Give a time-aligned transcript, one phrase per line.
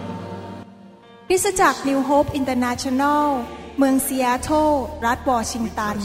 [1.28, 3.24] คริสตจักร New Hope International
[3.78, 4.70] เมืองซีแอตเทิล
[5.06, 5.96] รัฐวอชิงตัน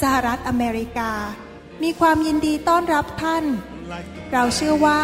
[0.00, 1.12] สหรัฐอเมริกา
[1.82, 3.44] มีความยินดีต้อนรับท่าน
[4.32, 5.02] เราเชื่อว่า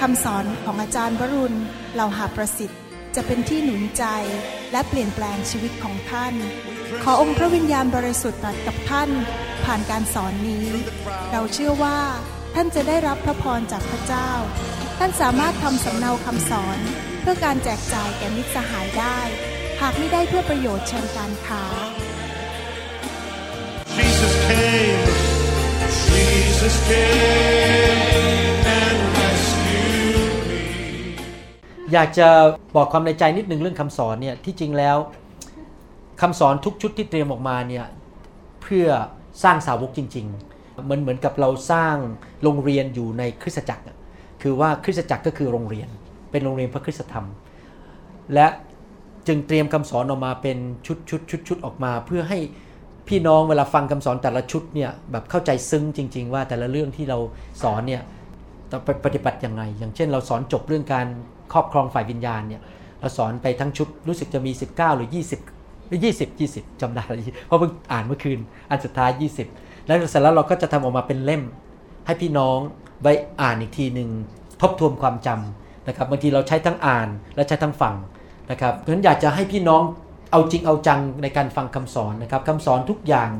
[0.00, 1.58] คำสอนของอาจารย์วรุณ
[1.94, 2.80] เหล่าหาประสิทธิ์
[3.14, 4.04] จะเป็นที่หนุนใจ
[4.72, 6.34] และเปลี่ยนแปลงชีวิตของท่าน
[7.02, 9.10] ขอองค์พระวิญญาณบริสุทธิ์ตรัสกับท่าน
[9.64, 10.66] ผ่านการสอนนี้
[11.32, 11.98] เราเชื่อว่า
[12.54, 14.30] ท่านจะได้รับพระพรจากพระเจ้า
[14.98, 16.78] ท่านสามารถทำสำเนาคำสอน
[17.20, 19.18] เพื่อการแจกจ่ายแก่มิตรสหายได้
[19.80, 21.64] หากไม่ได้เพื่อประโยชน์เชิงการค้า
[23.96, 25.04] Jesus came,
[26.08, 30.62] Jesus came and rescued me.
[31.92, 32.28] อยากจะ
[32.76, 34.96] บอกความในใจนิดนึงเรื่องคำสอนเนี่ยที่จริงแล้ว
[36.20, 37.86] คำสอนทุกชุดที่เตรียมออกมาเนี่ย
[38.62, 38.86] เพื่อ
[39.42, 40.51] สร้างสาวกจริง ๆ
[40.82, 41.96] เหมือนเหมือนกับเราสร้าง
[42.42, 43.84] โรงเรียนอยู่ในคริสตจักร
[44.42, 45.88] คือว่าคริสตจักรก็คือโรงเรียน
[46.30, 47.26] เป็นโรงเรียนพระคริสตธรรม
[48.34, 48.46] และ
[49.26, 52.38] จึงเตรียมคำสอนออกมาเป็นชุดชุดชุดชุดออกมา เพื่อให้
[53.08, 57.18] พี่น้องเวลาฟังคำสอนแต่ละชุดเนี่ยแบบเข้าใจซึ้งจริง ๆ ว่าแต่ละเรื่องที่เรา
[57.62, 58.02] สอนเนี่ย
[58.70, 61.06] ต้องปฏิบัติยังไง อย่างเช่น เราสอนจบเรื่องการ
[61.52, 62.62] ครอบครองฝ่ายวิญญาณเนี่ย
[63.00, 65.18] เราสอนไปทั้งชุดรู้สึกจะมี 19 หรือ 20
[66.02, 67.04] 20 20จำได้
[67.46, 68.38] เพราะเพิ่งอ่านเมื่อคืน
[68.70, 69.10] อันสุดท้าย
[69.42, 71.42] 20 แล้วเสร็จแล้วเราก็จะทำออกมาเป็นเล่ม
[72.06, 72.58] ให้พี่น้อง
[73.02, 74.10] ไว้อ่านอีกทีหนึ่ง
[74.62, 77.94] ทบทวนความจำนะครับบางทีเราใช้ทั้งอ่านและใช้ทั้งฟัง
[78.50, 79.82] นะครับเพราะฉะนั้นอยากจะให้พี่น้อง
[80.30, 83.30] เอาจริงเอาจังในการฟังคำสอนนะครับคำสอนทุกอย่าง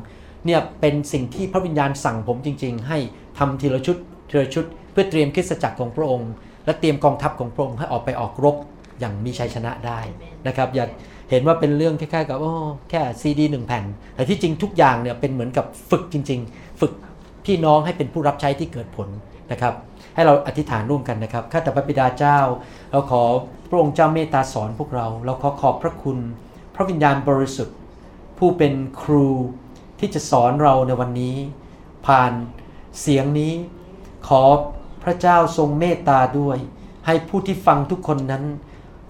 [0.46, 2.98] เนี่ยเป็นสิ่งที่พระวิญญาณสั่งผมจริง ๆ ให้
[3.38, 3.96] ทำทีละชุด
[4.30, 6.30] ทีละชุด เพื่อเตรียมคริสตจักรของพระองค์
[6.64, 8.56] และเตรียมกองทัพของพระองค์ให้ออกไปออกรบ
[9.00, 10.00] อย่างมีชัยชนะได้
[10.46, 10.84] นะครับอย่า
[11.30, 12.52] เห็นว่าเป็นเรื่องคล้ายๆกับโอ้
[12.90, 13.84] แค่ซีดีหนึ่งแผ่น
[14.14, 16.92] แต่ที่จริงทุกอย่างเนี่ยเป็นเหมือนกับฝึกจริง ๆ ฝึก
[17.44, 19.08] พี่น้องให้เป็นผู้รับใช้ที่เกิดผล
[19.52, 19.74] นะครับ
[20.14, 22.38] ให้เราอธิษฐานร่วมกันนะครับ ข้าแต่พระบิดาเจ้า
[22.92, 23.22] เราขอ
[23.68, 26.18] พระองค์เจ้าเมตตาสอนพวกเรา เราขอขอบพระคุณ
[26.74, 27.76] พระวิญญาณบริสุทธิ์
[28.38, 29.28] ผู้เป็นครู
[29.98, 31.36] ที่จะสอนเราในวันนี้
[32.06, 32.32] ผ่าน
[33.00, 33.52] เสียงนี้
[34.28, 34.42] ขอ
[35.02, 36.58] พระเจ้าทรงเมตตาด้วย
[37.06, 38.44] ให้ผู้ที่ฟังทุกคนนั้น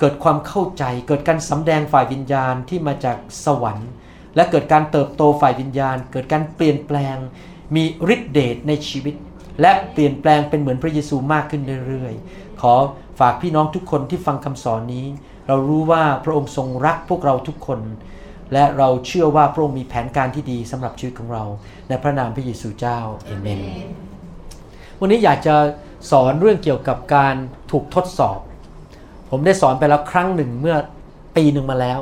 [0.05, 3.91] เกิดความเข้าใจ เกิดการสำแดงฝ่ายวิญญาณที่มาจากสวรรค์
[4.37, 7.17] และเกิดการเติบโตฝ่ายวิญญาณ เกิดการเปลี่ยนแปลง
[7.75, 9.15] มีฤทธิเดชในชีวิต
[9.61, 12.75] และเปลี่ยนแปลงเป็นเหมือนพระเยซูมากขึ้นเรื่อยๆ ขอ
[13.21, 15.07] ฝากพี่น้องทุกคนที่ฟังคำสอนนี้
[15.47, 17.81] เรารู้ว่าพระองค์ทรงรักพวกเราทุกคน
[18.53, 21.45] และเราเชื่อว่าพระองค์มีแผนการที่ดีสำหรับชีวิตของเรา
[21.89, 23.61] ในพระนามพระเยซูเจ้าเอเมน
[25.01, 25.55] วันนี้อยากจะ
[26.11, 27.35] สอนเรื่องเกี่ยวกับการ
[27.71, 28.39] ถูกทดสอบ
[29.35, 30.77] ผมได้สอนไปแล้วครั้งหนึ่งเมื่อ
[31.37, 32.01] ปีหนึ่งมาแล้ว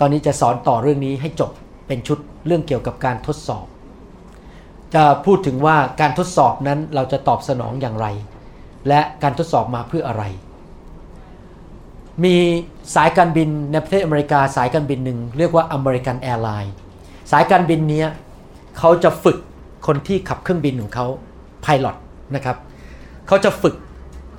[0.00, 1.50] ตอนนี้จะสอนต่อเรื่องนี้ให้จบ
[1.86, 3.66] เป็นชุดเรื่องเกี่ยวกับการทดสอบ
[4.94, 8.06] จะพูดถึงว่าการทดสอบนั้นเราจะตอบสนองอย่างไร
[8.88, 10.24] และการทดสอบมาเพื่ออะไร
[12.24, 12.36] มี
[12.94, 16.72] สายการบินในประเทศอเมริกาสายการบินหนึ่งเรียกว่า American Airlines
[17.32, 18.04] สายการบินนี้
[18.78, 19.38] เขาจะฝึก
[19.86, 21.06] คนที่ขับเครื่องบินของเขา
[21.64, 21.96] Pilot
[22.34, 22.56] นะครับ
[23.26, 23.74] เขาจะฝึก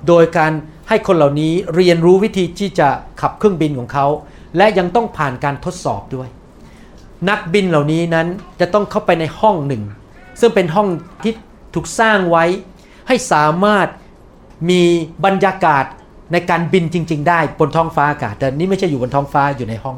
[0.08, 0.52] โดยการ
[0.88, 2.88] ให้คนเหล่านี้เรียนรู้วิธีที่จะ
[3.20, 4.06] ขับเครื่องบินของเขา
[4.56, 6.28] และยังต้องผ่านการทดสอบด้วย
[7.28, 8.26] นักบินเหล่านี้นั้น
[8.60, 9.82] จะต้องเข้าไปในห้องหนึ่ง
[10.40, 10.88] ซึ่งเป็นห้อง
[11.22, 11.32] ที่
[11.74, 12.44] ถูกสร้างไว้
[13.08, 13.88] ให้สามารถ
[14.70, 14.82] มี
[15.24, 15.84] บรรยากาศ
[16.32, 19.96] ในการบินจริง ๆ ได้บนท้องฟ้าอากาศแต่นี่ไม่ใช่อยู่บนท้องฟ้าอยู่ในห้อง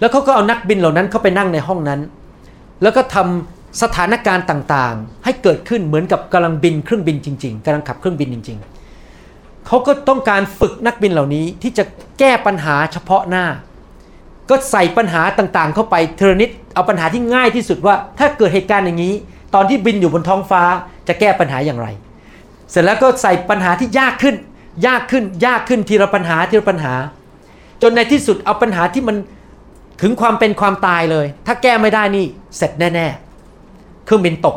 [0.00, 2.00] แล้วเขาก็เอานักบินเหล่านั้นเข้าไปนั่งในห้องนั้น
[2.82, 8.73] แล้วก็ทำสถานการณ์ต่างๆ ให้เกิดขึ้นเหมือนกับกำลังบินเครื่องบินจริง ๆกำลังขับเครื่องบินจริง ๆ
[9.66, 11.84] เขาก็ต้องการฝึกนักบินเหล่านี้ที่จะ
[12.18, 13.44] แก้ปัญหาเฉพาะหน้า
[14.50, 19.14] ก็ใส่ปัญหาต่างๆ เข้าไปเทอนิดเอาปัญหาที่ง่ายที่สุดว่า ถ้าเกิดเหตุการณ์อย่างนี้
[19.54, 20.62] ตอนที่บินอยู่บนท้องฟ้า
[21.08, 21.88] จะแก้ปัญหาอย่างไร
[22.70, 24.36] เสร็จแล้วก็ใส่ปัญหาที่ยากขึ้น
[24.86, 26.94] ยากขึ้นยากขึ้นทีละปัญหาทีละปัญหา
[27.82, 29.16] จนในที่สุดเอาปัญหาที่มัน
[30.02, 32.24] ถึงความเป็นความตายเลย ถ้าแก้ไม่ได้นี่
[32.56, 34.56] เสร็จแน่ๆเครื่องบินตก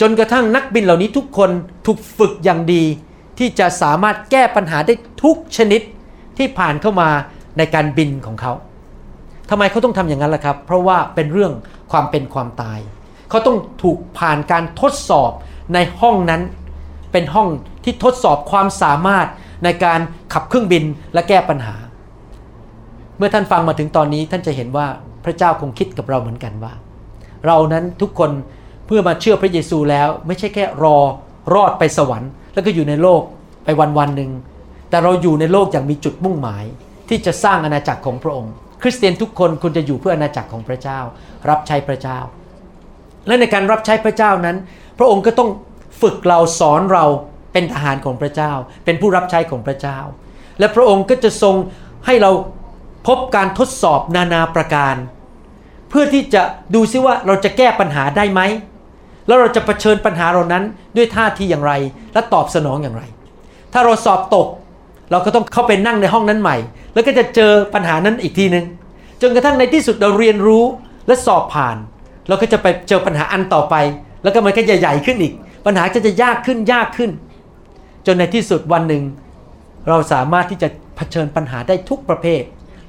[0.00, 1.50] จนกระทั่งนักบินเหล่านี้ทุกคน
[1.86, 2.82] ถูกฝึกอย่างดี
[3.40, 5.80] ที่จะสามารถแก้ปัญหาได้ทุกชนิด
[6.38, 7.10] ที่ผ่านเข้ามา
[7.58, 8.52] ในการบินของเขา
[9.50, 11.52] ทำไมเขาต้องทำอย่างนั้นล่ะครับ เพราะว่าเป็นเรื่อง
[11.92, 12.78] ความเป็นความตาย
[13.30, 15.32] เขาต้องถูกผ่านการทดสอบ
[15.74, 16.42] ในห้องนั้น
[17.12, 17.48] เป็นห้อง
[17.84, 19.26] ที่ทดสอบความสามารถ
[19.64, 20.00] ในการ
[20.32, 20.84] ขับเครื่องบิน
[21.14, 21.76] และแก้ปัญหา
[23.16, 24.86] เมื่อท่านฟังมาถึงตอนนี้ท่านจะเห็นว่า
[25.24, 26.72] พระเจ้าคงคิดกับเราเหมือนกันว่า
[27.46, 28.30] เรานั้นทุกคน
[28.86, 30.96] เพื่อมาเชื่อพระเยซูแล้ว ไม่ใช่แค่รอ
[31.54, 33.22] รอดไปสวรรค์ แล้วก็อยู่ในโลก
[33.64, 34.30] ไปวันวันหนึ่ง
[34.90, 36.64] แต่เราอยู่ในโลกอย่างมีจุดมุ่งหมาย
[37.08, 38.52] ที่จะสร้างอาณาจักรของพระองค์
[38.82, 40.98] คริสเตียนทุกคนควรจะอยู่เพื่ออาณาจักรของพระเจ้า
[41.50, 42.18] รับใช้พระเจ้า
[43.26, 44.56] และในการรับใช้พระเจ้านั้น
[44.98, 45.50] พระองค์ก็ต้อง
[46.00, 47.04] ฝึกเราสอนเรา
[47.52, 48.52] เป็นทหารของพระเจ้า
[48.84, 49.98] เป็นผู้รับใช้ของพระเจ้า
[50.58, 51.54] และพระองค์ก็จะทรง
[52.06, 52.30] ให้เรา
[53.06, 54.94] พบการทดสอบนานาประการ
[55.88, 56.42] เพื่อที่จะ
[56.74, 58.40] ดูซิว่าเราจะแก้ปัญหาได้ไหม
[59.30, 60.64] แล้วเราจะะเผชิญปัญหาเหล่านั้น
[60.96, 61.72] ด้วยท่าทีอย่างไร
[62.12, 63.02] และตอบสนองอย่างไร
[63.72, 64.48] ถ้าเราสอบตก
[65.10, 66.56] เราก็ต้องเข้าไปนั่งในห้องนั้นใหม่
[66.94, 68.64] แล้วก็จะเจอปัญหานั้นอีกทีหนึ่ง
[69.22, 70.64] จนกระทั่งในที่สุดเราเรียนรู้
[71.06, 71.76] และสอบผ่าน
[72.28, 73.74] เราก็จะไปเจอปัญหาอันต่อไป
[74.22, 75.32] แล้วก็มันก็จะใหญ่ขึ้นอีก
[75.66, 77.10] ปัญหาจะจะยากขึ้นยากขึ้น
[78.06, 79.02] จนในที่สุดวันหนึ่ง
[79.88, 82.42] เราสามารถที่จะเผชิญปัญหาได้ทุกประเภท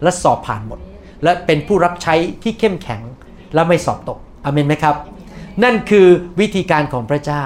[0.04, 0.80] และสอบผ่านหมด
[1.24, 3.02] และเป็นผู้รับใช้ที่เข้มแข็ง
[3.54, 4.96] และไม่สอบตกอเมนไหมครับ
[5.64, 6.08] นั่นคือ
[6.40, 7.44] วิธีการของพระเจ้า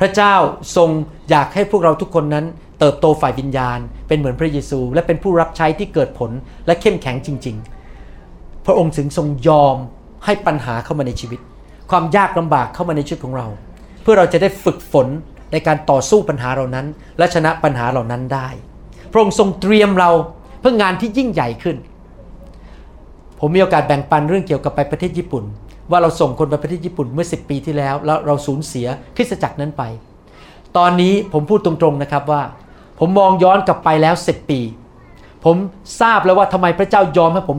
[0.00, 0.34] พระเจ้า
[0.76, 0.90] ทรง
[1.30, 2.46] อยากให้พวกเราทุกคนนั้น
[2.80, 3.78] เติบโตฝ่ายวิญญาณ
[4.08, 6.30] เป็นเหมือนพระเยซู และเป็นผู้รับใช้ที่เกิดผล
[6.66, 7.56] และเข้มแข็งจริง
[8.10, 9.76] ๆ พระองค์ถึงทรงยอม
[10.24, 11.40] ให้ปัญหาเข้ามาในชีวิต
[11.90, 13.46] ความยากลำบากเข้ามาในชีวิตของเรา
[14.02, 15.06] เพื่อเราจะได้ฝึกฝน
[15.52, 16.86] ในการต่อสู้ปัญหาเหล่านั้น
[17.18, 18.48] และชนะปัญหาเหล่านั้นได้
[19.12, 20.10] พระองค์ทรงเตรียมเรา
[20.60, 21.76] เพื่องานที่ยิ่งใหญ่ขึ้น
[23.40, 25.44] ผมมีโอกาสแบ่งปันเรื่องเกี่ยวกับไปประเทศญี่ปุ่น
[25.90, 28.86] ว่าเราส่งคนไปประเทศญี่ปุ่นเมื่อ 10 ปีที่แล้ว แล้วเราสูญเสีย
[29.16, 29.82] คริสตจักรนั้นไป
[30.76, 32.42] ตอนนี้ผมพูดตรงๆนะครับว่า
[33.00, 34.60] ผมมองย้อนกลับไปแล้ว 10 ปี
[35.44, 35.56] ผม
[36.00, 37.58] ทราบแล้วว่าทำไมพระเจ้ายอมให้ผม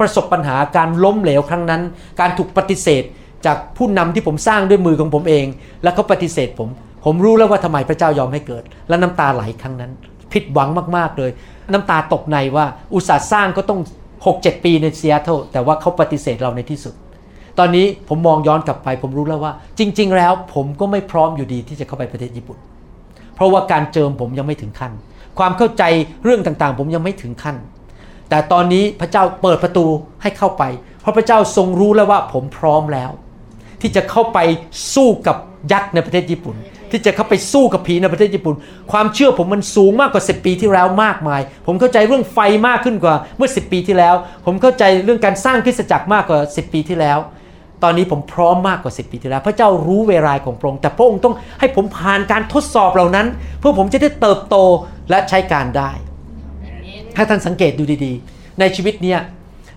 [0.00, 1.82] ประสบปัญหาการล้มเหลวครั้งนั้น
[2.20, 3.02] การถูกปฏิเสธ
[3.46, 5.46] จากผู้นำที่ผมสร้างด้วยมือของผมเอง
[5.82, 6.68] แล้วเขาปฏิเสธผม
[7.04, 9.92] ผมรู้แล้วว่าทำไมพระเจ้ายอมให้เกิด และน้ำตาไหลครั้งนั้น
[10.32, 11.30] ผิดหวังมากๆเลย
[11.72, 13.80] น้ำตาตกในว่าอุตส่าห์สร้างก็ตั้ง
[14.22, 16.94] 6-7 ปีในซีแอตเทิลแต่ว่าเขาปฏิเสธเราในที่สุด
[17.58, 22.58] ตอนนี้ผมมองย้อนกลับไปผมรู้แล้วว่า จริง ๆ แล้วผมก็ไม่พร้อมอยู่ดีที่จะเข้าไปประเทศญี่ปุ่น
[23.34, 24.92] เพราะว่าการเจิมผมยังไม่ถึงขั้น
[25.38, 25.82] ความเข้าใจ
[26.24, 27.56] เรื่องต่างๆ ผมยังไม่ถึงขั้น
[28.28, 29.86] แต่ตอนนี้พระเจ้าเปิดประตู
[30.22, 30.64] ให้เข้าไป
[31.00, 33.10] เพราะพระเจ้าทรงรู้แล้วว่าผมพร้อมแล้ว
[33.80, 34.38] ที่จะเข้าไป
[34.94, 35.36] สู้กับ
[35.72, 36.56] ยักษ์ในประเทศญี่ปุ่น
[36.90, 38.54] ที่จะเข้าไปสู้กับผีในประเทศญี่ปุ่น
[38.92, 42.38] ความเชื่อผมมันสูงมากกว่า 10 ปีที่แล้วมากมาย ผมเข้าใจเรื่องไฟ
[42.68, 44.14] มากขึ้นกว่าเมื่อ 10 ปีที่แล้ว
[44.46, 47.18] ผมเข้าใจเรื่องการสร้างคริสตจักรมากกว่า 10 ปีที่แล้ว
[47.82, 53.26] ตอนนี้ผมพร้อมมากกว่า10ปีที่แล้ว พระเจ้ารู้เวลาของพระองค์แต่พระองค์ต้องให้ผมผ่านการทดสอบเหล่านั้น
[53.60, 54.56] เพื่อผมจะได้เติบโต
[55.10, 55.90] และใช้การได้
[57.16, 59.18] ถ้าท่านสังเกตดูดีๆ ในชีวิตเนี้ย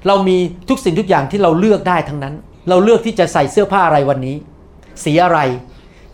[0.07, 0.37] เรามี
[0.69, 2.33] ทุกสิ่งทุกอย่างที่เราเลือกได้ทั้งนั้น
[2.69, 4.35] เราเลือกที่จะใส่เสื้อผ้าอะไรวันนี้
[5.03, 5.39] สีอะไร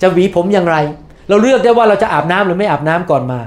[0.02, 0.78] จะหวีผมอย่างไร
[1.30, 3.40] เราเลือกได้ว่าเราจะอาบน้ำหรือไม่อาบน้ำก่อนมา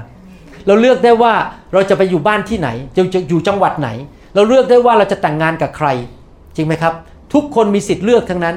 [0.67, 1.33] เราเลือกได้ว่า
[1.73, 3.89] เราจะไปอยู่บ้านที่ไหนจะจะอยู่จังหวัดไหน
[4.35, 5.87] เราเลือกได้ว่าเราจะแต่งงานกับใคร
[6.55, 6.93] จริงไหมครับ
[7.33, 8.55] ทุกคนมีสิทธิ์เลือกทั้งนั้น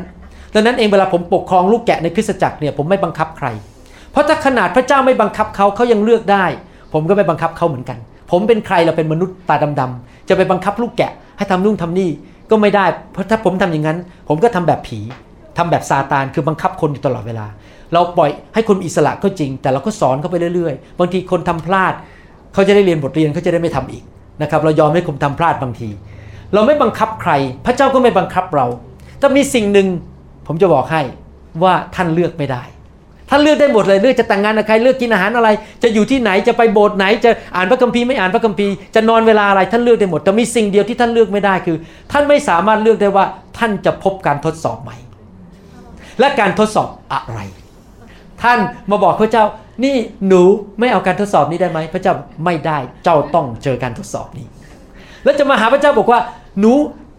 [0.54, 3.46] ดังนั้นเองเวลาผมปกครองลูกแกะในคริสตจักรเนี่ยผมไม่บังคับใคร
[4.12, 6.44] เพราะถ้าขนาดพระเจ้าไม่บังคับเขาเขายังเลือกได้
[6.92, 7.98] ผมก็ไม่บังคับเขาเหมือนกัน
[8.30, 12.10] ผมเป็นใครเราเป็นมนุษย์ตาดำๆจะไปบังคับลูกแกะให้ทำนู่นทำนี่
[12.50, 13.98] ก็ไม่ได้ เพราะถ้าผมทำอย่างนั้น
[14.28, 14.98] ผมก็ทำแบบผี
[15.58, 17.46] ทำแบบซาตานคือบังคับคนอยู่ตลอดเวลา
[17.92, 21.92] เราปล่อยให้คนอิสระก็จริง แต่เราก็สอนเขาไปเรื่อยๆ บางทีคนทำพลาด
[22.54, 24.04] เขาจะได้เรียนบทเรียนเขาจะได้ไม่ทำอีก
[24.42, 25.88] นะครับเรายอมให้คนทำพลาดบางที
[26.54, 27.32] เราไม่บังคับใคร
[27.66, 28.66] พระเจ้าก็ไม่บังคับเรา
[29.18, 29.88] แต่มีสิ่งหนึ่ง
[30.46, 31.02] ผมจะบอกให้
[31.62, 32.62] ว่าท่านเลือกไม่ได้
[33.30, 35.48] ท่านเลือกได้หมดเลยเลือกจะแต่งงานกับใครเลือกกินอาหารอะไร
[35.82, 41.76] จะอยู่ที่ไหนจะไปโบสถ์ไหน จะอ่านพระคัมภีร์ไม่อ่านพระคัมภีร์จะนอนเวลาอะไรท่านเลือกได้หมดแต่มีสิ่งเดียวที่ท่านเลือกไม่ได้คือ
[42.12, 43.26] ท่านไม่สามารถเลือกได้ว่า
[43.58, 44.96] ท่านจะพบการทดสอบใหม่
[46.20, 47.38] และการทดสอบอะไร
[48.42, 48.58] ท่าน
[48.90, 49.44] มาบอกพระเจ้า
[49.84, 50.42] นี่หนู
[50.78, 52.14] ไม่เอาการทดสอบนี้ได้ไหมพระเจ้า
[52.44, 54.46] ไม่ได้เจ้าต้องเจอการทดสอบนี้
[55.24, 56.20] แล้วจะมาหาพระเจ้าบอกว่า
[56.60, 56.72] หนู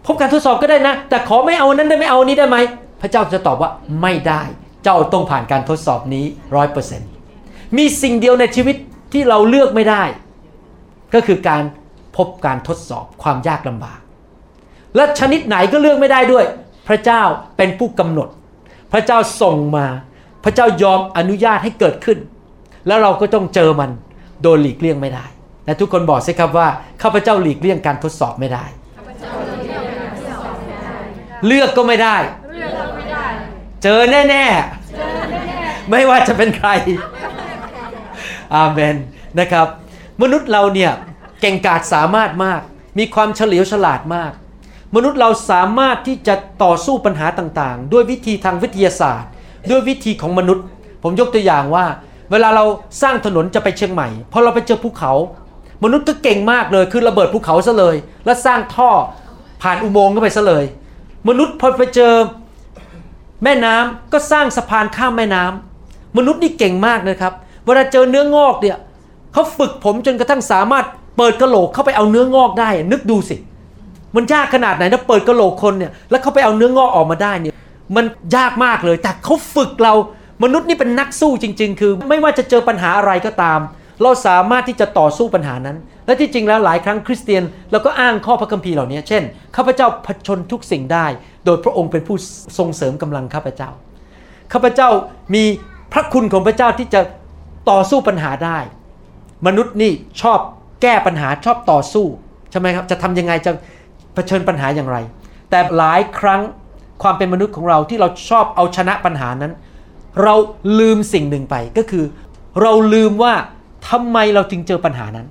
[0.06, 2.56] พบการทดสอบก็ได้นะ แต่ขอไม่เอานั้นได้ไม่เอานี้ได้ไหม
[3.00, 3.70] พระเจ้าจะตอบว่า
[4.02, 4.42] ไม่ได้
[4.84, 6.24] เจ้าต้องผ่านการทดสอบนี้
[6.56, 7.10] ร้อยเปอร์เซ็นต์
[7.76, 8.76] มีสิ่งเดียวในชีวิต
[9.12, 10.02] ที่เราเลือกไม่ได้
[11.14, 11.62] ก็คือการ
[12.16, 14.00] พบการทดสอบความยากลำบาก
[14.96, 16.44] และชนิดไหนก็เลือกไม่ได้ด้วย
[16.88, 17.22] พระเจ้า
[17.56, 18.28] เป็นผู้กำหนด
[18.92, 19.86] พระเจ้าส่งมา
[20.44, 22.18] พระเจ้ายอมอนุญาตให้เกิดขึ้น
[22.86, 23.90] แล้วเราก็ต้องเจอมัน
[24.42, 25.26] โดยหลีกเลี่ยงไม่ได้
[25.66, 26.68] และทุกคนบอกสิครับว่า
[27.02, 28.64] ข้าพเจ้าหลีกเลี่ยงการทดสอบไม่ได้
[31.46, 32.16] เลือกก็ไม่ได้
[33.82, 36.70] เจอแน่ๆ ไม่ว่าจะเป็นใคร
[38.54, 38.96] อาเมน
[39.40, 39.66] นะครับ
[40.22, 40.92] มนุษย์เราเนี่ย
[41.40, 42.60] เก่งกาจสามารถมาก
[42.98, 44.32] มีความเฉลียวฉลาดมาก
[44.94, 49.30] มนุษย์เราสามารถที่จะต่อสู้ปัญหาต่างๆ ด้วยวิธีทางวิทยาศาสตร์
[49.70, 50.64] ด้วยวิธีของมนุษย์
[51.02, 51.86] ผมยกตัวอย่างว่า
[52.30, 52.64] เวลาเรา
[53.02, 55.12] สร้างถนนจะไปเชียงใหม่พอเราไปเจอภูเขา
[55.84, 58.90] มนุษย์ก็เก่งมากเลย คือระเบิดภูเขาซะเลย แล้วสร้างท่อ
[59.62, 60.64] ผ่านอุโมงค์เข้าไปซะเลย
[61.28, 62.14] มนุษย์พอไปเจอ
[63.44, 67.32] แม่น้ำก็สร้างสะพานข้ามแม่น้ำมนุษย์นี่เก่งมากนะครับ
[67.64, 68.76] เวลาเจอเนื้องอกเนี่ย
[69.32, 70.84] เขาฝึกผมจนกระทั่งสามารถ
[71.16, 73.36] เปิดกระโหลกเข้าไปเอาเนื้องอกได้ นึกดูสิ
[74.16, 77.54] มันยากขนาดไหนนะเปิดกระโหลกคนเนี่ยแล้วเขาไปเอาเนื้องอกออกมาได้เนี่ย
[77.96, 78.04] มัน
[78.36, 79.94] ยากมากเลยแต่เขาฝึกเรา
[80.42, 83.60] มนุษย์นี่เป็นนักสู้จริง ๆ คือ ไม่ว่าจะเจอปัญหาอะไรก็ตาม
[84.02, 85.76] เราสามารถที่จะต่อสู้ปัญหานั้น
[86.06, 89.22] และที่จริงแล้วหลายครั้งคริสเตียนเราก็อ้างข้อพระคัมภีร์เหล่านี้ เช่น
[89.56, 91.06] ข้าพเจ้าผชนทุกสิ่งได้
[91.44, 92.16] โดยพระองค์เป็นผู้
[92.58, 93.70] ทรงเสริมกำลังข้าพเจ้า
[94.52, 94.88] ข้าพเจ้า
[95.34, 95.44] มี
[95.92, 97.00] พระคุณของพระเจ้าที่จะ
[97.70, 98.58] ต่อสู้ปัญหาได้
[99.46, 100.38] มนุษย์นี่ชอบ
[100.82, 102.06] แก้ปัญหาชอบต่อสู้
[102.50, 103.52] ใช่ไหมครับจะทำยังไงจะ
[104.14, 104.96] เผชิญปัญหาอย่างไร
[105.50, 106.40] แต่หลายครั้ง
[107.02, 109.52] ความเป็นมนุษย์ของเราที่เราชอบเอาชนะปัญหานั้น
[110.22, 110.34] เรา
[110.78, 112.04] ลืมสิ่งหนึ่งไปก็คือ
[112.60, 113.34] เราลืมว่า
[113.88, 115.26] ทำไมเราจึงเจอปัญหานั้น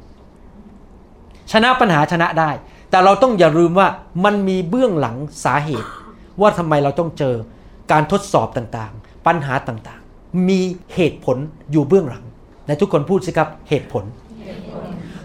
[1.51, 2.51] ชนะปัญหาชนะได้
[2.89, 3.87] แต่เราต้องอย่าลืมว่า
[4.25, 5.89] มันมีเบื้องหลังสาเหตุ
[6.41, 7.35] ว่าทำไมเราต้องเจอ
[7.91, 10.59] การทดสอบต่างๆ ปัญหาต่างๆ มี
[10.95, 11.37] เหตุผล
[11.71, 12.23] อยู่เบื้องหลัง
[12.67, 14.03] ในทุกคนพูดสิครับเหตุผล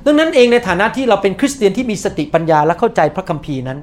[0.05, 3.79] ดังนั้นเองในฐานะที่เราเป็นคริสเตียนที่มีสติปัญญาและเข้าใจพระคัมภีร์นั้น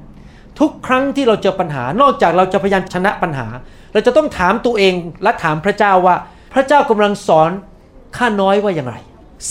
[0.60, 3.48] ทุกครั้งที่เราเจอปัญหานอกจากเราจะพยายามชนะปัญหา
[3.92, 6.16] เราจะต้องถามตัวเองและถามพระเจ้าว่า
[6.54, 7.50] พระเจ้ากำลังสอน
[8.16, 8.96] ข้าน้อยว่าอย่างไร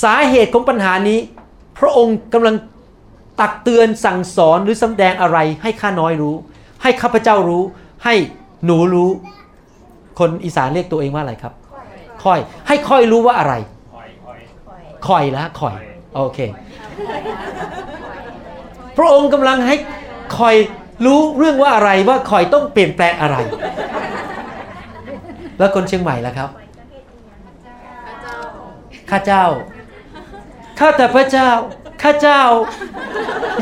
[0.03, 1.19] สาเหตุของปัญหานี้
[1.79, 2.55] พระองค์กำลัง
[3.39, 6.35] ตักเตือนสั่งสอนหรือสำแดงอะไรให้ข้าน้อยรู้
[6.83, 7.63] ให้ข้าพเจ้ารู้
[8.05, 8.15] ให้
[8.65, 9.09] หนูรู้
[10.19, 11.53] คนอีสานเรียกตัวเองว่าอะไรครับ
[12.23, 13.53] ค่อยให้ค่อยรู้ว่าอะไร
[15.07, 15.73] คอยแล้วคอย
[16.15, 16.39] โอเค
[18.97, 19.75] พระองค์กำลังให้
[20.37, 20.55] คอย
[21.05, 23.37] รู้เรื่องว่าอะไรว่าคอยต้องเปลี่ยนแปลงอะไร
[25.57, 26.49] แล้วคนเชียงใหม่ล่ะครับ
[29.09, 29.45] ข้าเจ้า
[30.79, 31.49] ข้าแต่พระเจ้า
[32.01, 32.41] ข้าเจ้า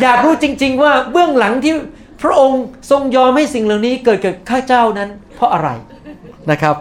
[0.02, 1.74] อยากรู้จริง ๆ ว่าเบื้องหลังที่
[2.22, 5.70] พระองค์ทรงยอมให้สิ่งเหล่านี้เกิดกับข้าเจ้านั้น เพราะอะไร
[6.52, 6.76] นะครับ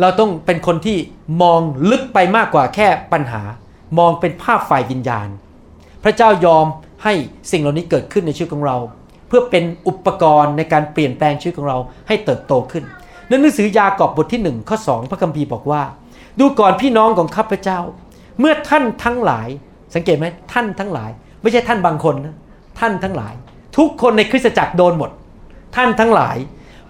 [0.00, 0.98] เราต้องเป็นคนที่
[1.42, 3.42] มองลึกไปมากกว่าแค่ปัญหา
[3.98, 5.28] มองเป็นภาพฝ่ายวิญญาณ
[6.04, 6.66] พระเจ้ายอม
[7.04, 7.14] ให้
[7.52, 8.76] สิ่งเหล่านี้เกิดขึ้นในชีวิตของเรา
[9.28, 11.78] เพื่อเป็นอุปกรณ์ในการเปลี่ยนแปลงชีวิตของเรา
[12.08, 12.84] ให้เติบโตขึ้น
[13.28, 15.82] ในหนังสือยากอบบทที่1ข้อ2พระคัมภีร์บอกว่า
[16.38, 17.78] ดูก่อนพี่น้องของข้าพเจ้า
[18.40, 19.48] เมื่อท่านทั้งหลาย
[19.94, 21.10] สังเกตไหมท่านทั้งหลาย
[21.42, 22.36] ไม่ใช่ท่านบางคนนะ
[22.80, 23.34] ท่านทั้งหลาย
[23.76, 25.10] ทุกคนในคริสตจักรโดนหมด
[25.76, 26.36] ท่านทั้งหลาย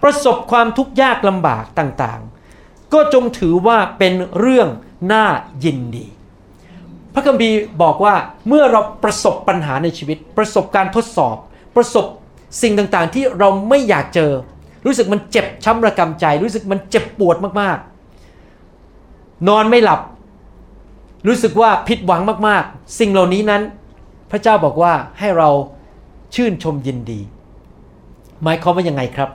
[0.02, 4.68] ประสบความทุกข์ยากลำบากต่างๆ ก็จงถือว่าเป็นเรื่อง
[5.12, 5.26] น่า
[5.64, 6.06] ยินดี
[7.14, 8.14] พระคัมภีร์บอกว่า
[8.48, 11.36] เมื่อเราประสบปัญหาในชีวิต ประสบการทดสอบ
[11.76, 12.06] ประสบ
[12.62, 14.32] สิ่งต่างๆ ที่เราไม่อยากเจอ
[14.86, 20.00] รู้สึกมันเจ็บช้ำระกำใจ รู้สึกมันเจ็บปวดมากๆ นอนไม่หลับ
[21.26, 23.62] รู้สึกว่าผิดหวังมากๆ สิ่งเหล่านี้นั้น
[24.30, 25.50] พระเจ้าบอกว่าให้เรา
[26.34, 27.20] ชื่นชมยินดี
[28.42, 29.30] หมายความว่ายังไงครับ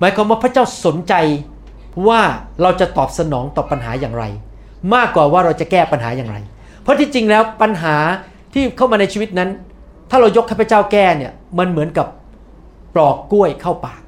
[0.00, 1.14] หมายความว่าพระเจ้าสนใจ
[2.08, 2.20] ว่า
[2.62, 4.24] เราจะตอบสนองต่อปัญหาอย่างไร
[4.94, 6.36] มากกว่าว่าเราจะแก้ปัญหาอย่างไร
[6.82, 7.96] เพราะที่จริงแล้วปัญหา
[8.52, 9.50] ที่เข้ามาในชีวิตนั้น
[10.10, 12.06] ถ้าเรายกให้พระเจ้าแก้เนี่ยมันเหมือนกับ
[12.94, 14.00] ปลอกกล้วยเข้าปาก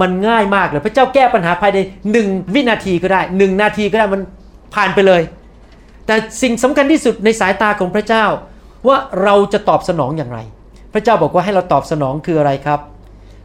[0.00, 1.78] มันง่ายมากเลยพระเจ้าแก้ปัญหาภายใน
[2.12, 4.22] หนึ่งวินาทีก็ได้หนึ่งนาทีก็ได้มัน
[4.74, 5.22] ผ่านไปเลย
[6.06, 8.24] แต่สิ่งสำคัญที่สุดในสายตาของพระเจ้า
[8.86, 10.38] ว่าเราจะตอบสนองอย่างไร
[10.92, 12.80] พระเจ้าบอกว่าให้เราตอบสนองคืออะไรครับ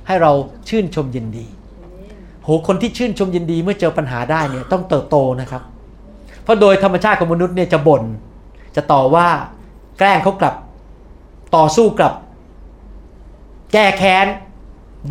[0.08, 0.32] ให้เรา
[0.70, 1.46] ชื่นชมยินดี
[2.44, 5.62] โหคนที่ชื่นชมยินดีเมื่อเจอปัญหาได้เนี่ยต้องเติบโตนะครับ
[6.44, 8.04] เพราะโดยธรรมชาติของมนุษย์เนี่ยจะบน่น
[8.76, 9.28] จะต่อว่า
[10.00, 10.56] แกล้งเขากลับ
[11.56, 12.14] ต่อสู้กลับ
[13.74, 14.28] แก้แค้น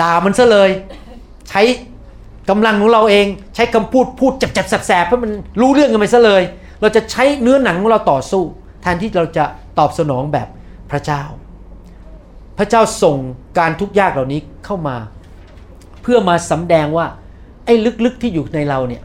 [0.01, 0.71] ด่ามันซะเลย
[1.49, 1.63] ใช้
[2.51, 6.43] กำลังของเราเอง ใช้คำพูดพูดจับจับแสบๆเพื่อมันรู้เรื่องกันไปซะเลย
[6.81, 8.43] เราจะใช้เนื้อหนังของเราต่อสู้
[8.83, 9.45] แทนที่เราจะ
[9.79, 10.49] ตอบสนองแบบ
[10.91, 11.23] พระเจ้า
[12.59, 13.17] พระเจ้าส่ง
[13.59, 14.97] การทุกข์ยากเหล่านี้เข้ามา
[16.03, 17.07] เพื่อมาสำแดงว่า
[17.65, 19.03] ไอ้ลึกๆที่อยู่ในเราเนี่ย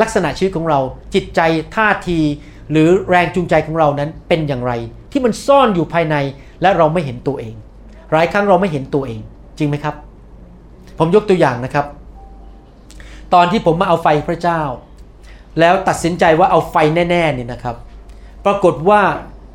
[0.00, 0.80] ลักษณะชีวิตของเรา
[1.14, 1.40] จิตใจ
[1.76, 2.18] ท่าที
[2.70, 4.72] หรือแรงจูงใจของเรานั้นเป็นอย่างไร
[5.12, 6.16] ที่มันซ่อนอยู่ภายใน
[6.62, 7.54] และเราไม่เห็นตัวเอง
[8.12, 9.20] หลายครั้งเราไม่เห็นตัวเอง
[9.58, 9.94] จริงไหมครับ
[10.98, 11.86] ผมยกตัวอย่างนะครับ
[13.34, 14.60] ตอนที่ผมมาเอาไฟพระเจ้า
[15.58, 16.76] แล้วตัดสินใจว่าเอาไฟ
[17.10, 17.76] แน่ๆนี่นะครับ
[18.44, 19.00] ปรากฏว่า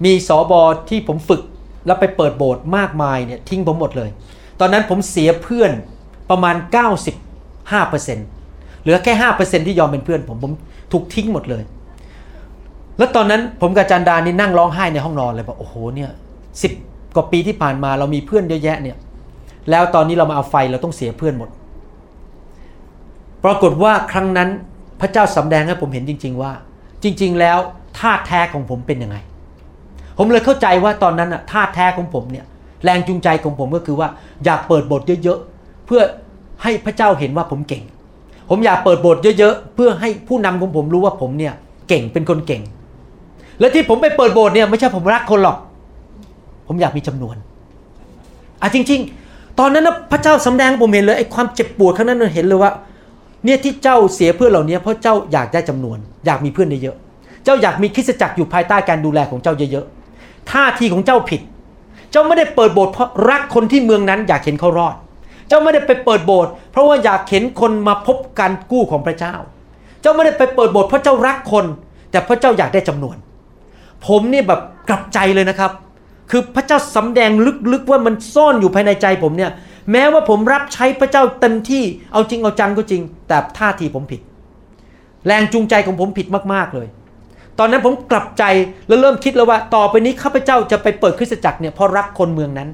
[0.05, 1.41] มีสอบอที่ผมฝึก
[1.85, 4.09] แล้วไปเปิดโบสถ์มากมายเนี่ยทิ้งผมหมดเลย
[4.59, 5.71] ตอนนั้นผมเสียเพื่อน
[6.29, 6.55] ประมาณ
[7.25, 10.51] 95%เหลือแค่ 5%ที่ยอมเป็นเพื่อนผมผม
[10.91, 11.63] ถูกทิ้งหมดเลย
[12.97, 16.09] แล้วตอนนั้นผมกับจันดานี่นั่งร้องไห้ในห้องนอนเลยบอกโอ้โหเนี่ย
[16.61, 16.73] สิบ
[17.15, 18.97] กว่าปีที่ผ่านมาเรามีเพื่อนเยอะแยะเนี่ย
[19.69, 21.49] แล้วตอนนี้เรามาเอาไฟเราต้องเสียเพื่อนหมด
[23.43, 24.49] ปรากฏว่าครั้งนั้น
[25.01, 26.51] พระเจ้าสำแดงให้ผมเห็นจริง ๆ ว่า
[27.03, 27.57] จริง ๆ แล้ว
[27.99, 29.17] ท่าแท้ของผมเป็นยังไง
[30.17, 32.45] ผมเลยเข้าใจว่าตอนนั้นอะท่าแท้ของผมเนี่ย
[32.83, 34.07] แรงจูงใจของผมก็คือว่า
[34.45, 36.01] อยากเปิดบทเยอะๆเพื่อ
[36.63, 37.83] ให้พระเจ้าเห็นว่าผมเก่ง
[38.49, 41.53] ผมอยากเปิดบทเยอะๆเพื่อให้ผู้นำของผมรู้ว่าผมเนี่ย
[41.89, 42.61] เก่งเป็นคนเก่ง
[43.59, 45.57] และที่ผมไปเปิดโบสถ์เนี่ยไม่ใช่ผมรักคนหรอก
[46.67, 47.35] ผมอยากมีจำนวน
[48.61, 52.71] อะจริง ๆ ตอนนั้นนะพระเจ้าสำแดงผมเห็นเลยไอ้ความเจ็บปวดครั้งนั้นเห็นเลยว่า
[53.45, 61.41] เนี่ยที่เจ้าเสียเพื่อนเหล่านี้เพราะเจ้าอยากได้จำนวน อยากมีเพื่อนเยอะๆเจ้าอยากมีคริสตจักรอยู่ภายใต้การดูแลของเจ้าเยอะๆท่าทีของเจ้าผิด
[62.11, 64.95] เจ้าไม่ได้เปิดโบสถ์เพราะรักคนที่เมืองนั้น อยากเห็นเขารอด
[65.47, 69.35] เจ้าไม่ได้ไปเปิดโบสถ์เพราะว่าอยากเห็นคนมาพบการกู้ของพระเจ้า
[70.01, 71.65] เจ้าไม่ได้ไปเปิดโบสถ์เพราะเจ้ารักคน
[72.11, 73.17] แต่เพราะเจ้าอยากได้จำนวน
[74.05, 75.71] ผมนี่แบบกลับใจเลยนะครับ
[76.31, 77.31] คือพระเจ้าสำแดง
[77.71, 79.51] ลึกๆว่ามันซ่อนอยู่ภายในใจผมเนี่ย
[79.91, 84.21] แม้ว่าผมรับใช้พระเจ้าเต็มที่เอาจริงเอาจังก็จริง แต่ท่าทีผมผิด
[85.25, 86.87] แรงจูงใจของผมผิดมากๆเลย
[87.59, 88.43] ตอนนั้นผมกลับใจ
[88.87, 92.69] แล้วเริ่มคิดแล้วว่า ต่อไปนี้ข้าพเจ้าจะไปเปิดคริสตจักรเนี่ยเพราะรักคนเมืองนั้น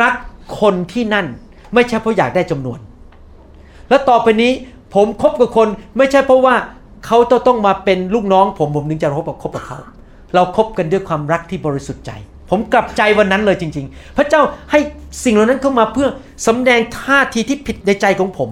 [0.00, 0.14] รัก
[0.60, 1.26] คนที่นั่น
[1.74, 2.78] ไม่ใช่เพราะอยากได้จำนวน
[3.88, 4.52] และต่อไปนี้
[4.94, 6.54] ผมคบกับคนไม่ใช่เพราะว่า
[7.06, 9.78] เขาจะต้องมาเป็นลูกน้อง ผมผมถึงจะคบกับคบกับเขา
[10.34, 12.10] เราครบกันด้วยความรักที่บริสุทธิ์ใจ
[12.50, 14.80] ผมกลับใจวันนั้นเลยจริง ๆ พระเจ้าให้
[15.24, 16.08] สิ่งเหล่านั้นเข้ามาเพื่อ
[16.46, 18.50] สำแดงท่าทีที่ผิดในใจของผม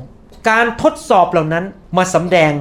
[0.48, 1.64] การทดสอบเหล่านั้น
[1.96, 2.52] มาสำแดง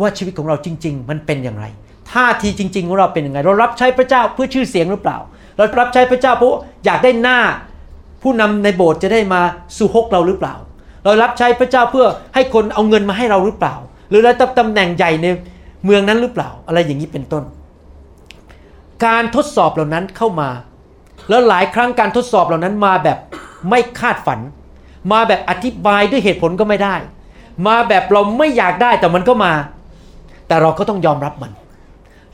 [0.00, 1.64] ว่าชีวิตของเราจริง ๆ มันเป็นอย่างไร
[2.12, 5.18] ท่าทีจริง ๆ ของเราเป็นยังไง เรารับใช้พระเจ้าเพื่อชื่อเสียงหรือเปล่า
[5.56, 6.50] เรารับใช้พระเจ้าเพราะ
[6.84, 7.38] อยากได้หน้า
[8.22, 9.40] ผู้นำในโบสถ์จะได้มา
[9.76, 10.54] สู่ฮกเราหรือเปล่า
[11.04, 13.74] เรารับใช้พระเจ้าเพื่อให้คนเอาเงินมาให้เราหรือเปล่า
[14.10, 15.26] หรือเราตตำแหน่งใหญ่ใน
[15.84, 17.44] เมืองนั้นหรือเปล่า อะไรอย่างนี้เป็นต้น
[19.06, 20.50] การทดสอบเหล่านั้นเข้ามา
[21.28, 23.18] แล้วหลายครั้งการทดสอบเหล่านั้นมาแบบ
[23.68, 24.40] ไม่คาดฝัน
[25.12, 26.94] มาแบบอธิบายด้วยเหตุผลก็ไม่ได้
[27.66, 29.52] มาแบบเราไม่อยากได้แต่มันก็มา
[30.48, 31.52] แต่เราก็ต้องยอมรับมัน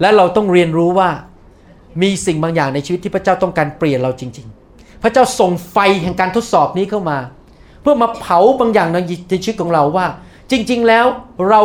[0.00, 1.10] และเราต้องเรียนรู้ว่า
[2.02, 7.18] มีสิ่งบางอย่างในชีวิตที่พระเจ้าต้องการเปลี่ยนเราจริง ๆ พระเจ้าส่งไฟแห่งการทดสอบนี้เข้ามา
[7.82, 10.06] เพื่อมาเผาบางอย่างในชีวิตของเราว่า
[10.50, 11.06] จริง ๆ แล้ว
[11.48, 11.60] เรา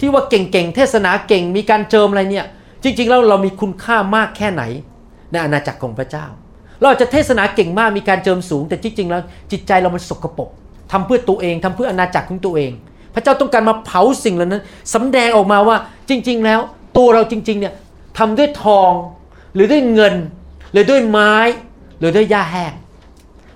[0.00, 2.46] ที่ว่าเก่งๆ เทศนาเก่ง มีการเจิมอะไรเนี่ย
[2.82, 4.62] จริง ๆ แล้วเรามีคุณค่ามากแค่ไหน
[5.30, 6.26] ในอาณาจักรของพระเจ้า
[6.82, 10.48] เราจะเทศนาเก่งมากมีการเจิมสูง แต่จริงๆแล้วจิตใจเรามันสกปรก
[10.92, 12.72] ทำเพื่อตัวเองทำเพื่ออาณาจักรของตัวเอง
[13.14, 14.62] พระเจ้าต้องการมาเผาสิ่งเหล่านั้น
[14.94, 15.76] สำแดงออกมาว่า
[16.08, 16.60] จริง ๆ แล้ว
[16.96, 17.74] ตัวเราจริงๆเนี่ย
[18.18, 18.92] ทำด้วยทอง
[19.54, 20.14] หรือด้วยเงิน
[20.72, 21.34] หรือด้วยไม้
[21.98, 22.72] หรือด้วยหญ้าแห้ง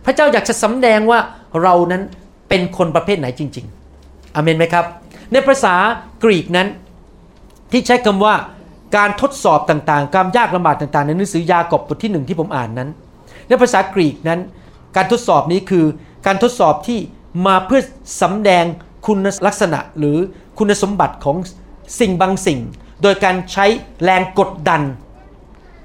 [0.05, 1.19] พระเจ้าอยากจะสำแดงว่า
[1.63, 2.03] เรานั้น
[2.49, 3.67] เป็นคนประเภทไหนจริง
[4.01, 4.85] ๆอเมนไหมครับ
[5.33, 5.75] ในภาษา
[6.23, 6.69] กรีกนั้น
[7.73, 8.35] ที่ใช้คำว่า
[8.97, 12.89] การทดสอบต่างๆ ความยากลำบากต่างๆ ในหนังสือยากอบบทที่หนึ่งที่ผมอ่านนั้น
[13.49, 14.41] ในภาษากรีกนั้น
[14.97, 15.85] การทดสอบนี้คือ
[16.27, 16.99] การทดสอบที่
[17.47, 17.81] มาเพื่อ
[18.23, 18.65] สำแดง
[19.07, 20.19] คุณลักษณะหรือ
[20.59, 21.37] คุณสมบัติของ
[22.01, 22.61] สิ่งบางสิ่ง
[23.03, 23.67] โดยการใช้
[24.05, 24.83] แรงกดดัน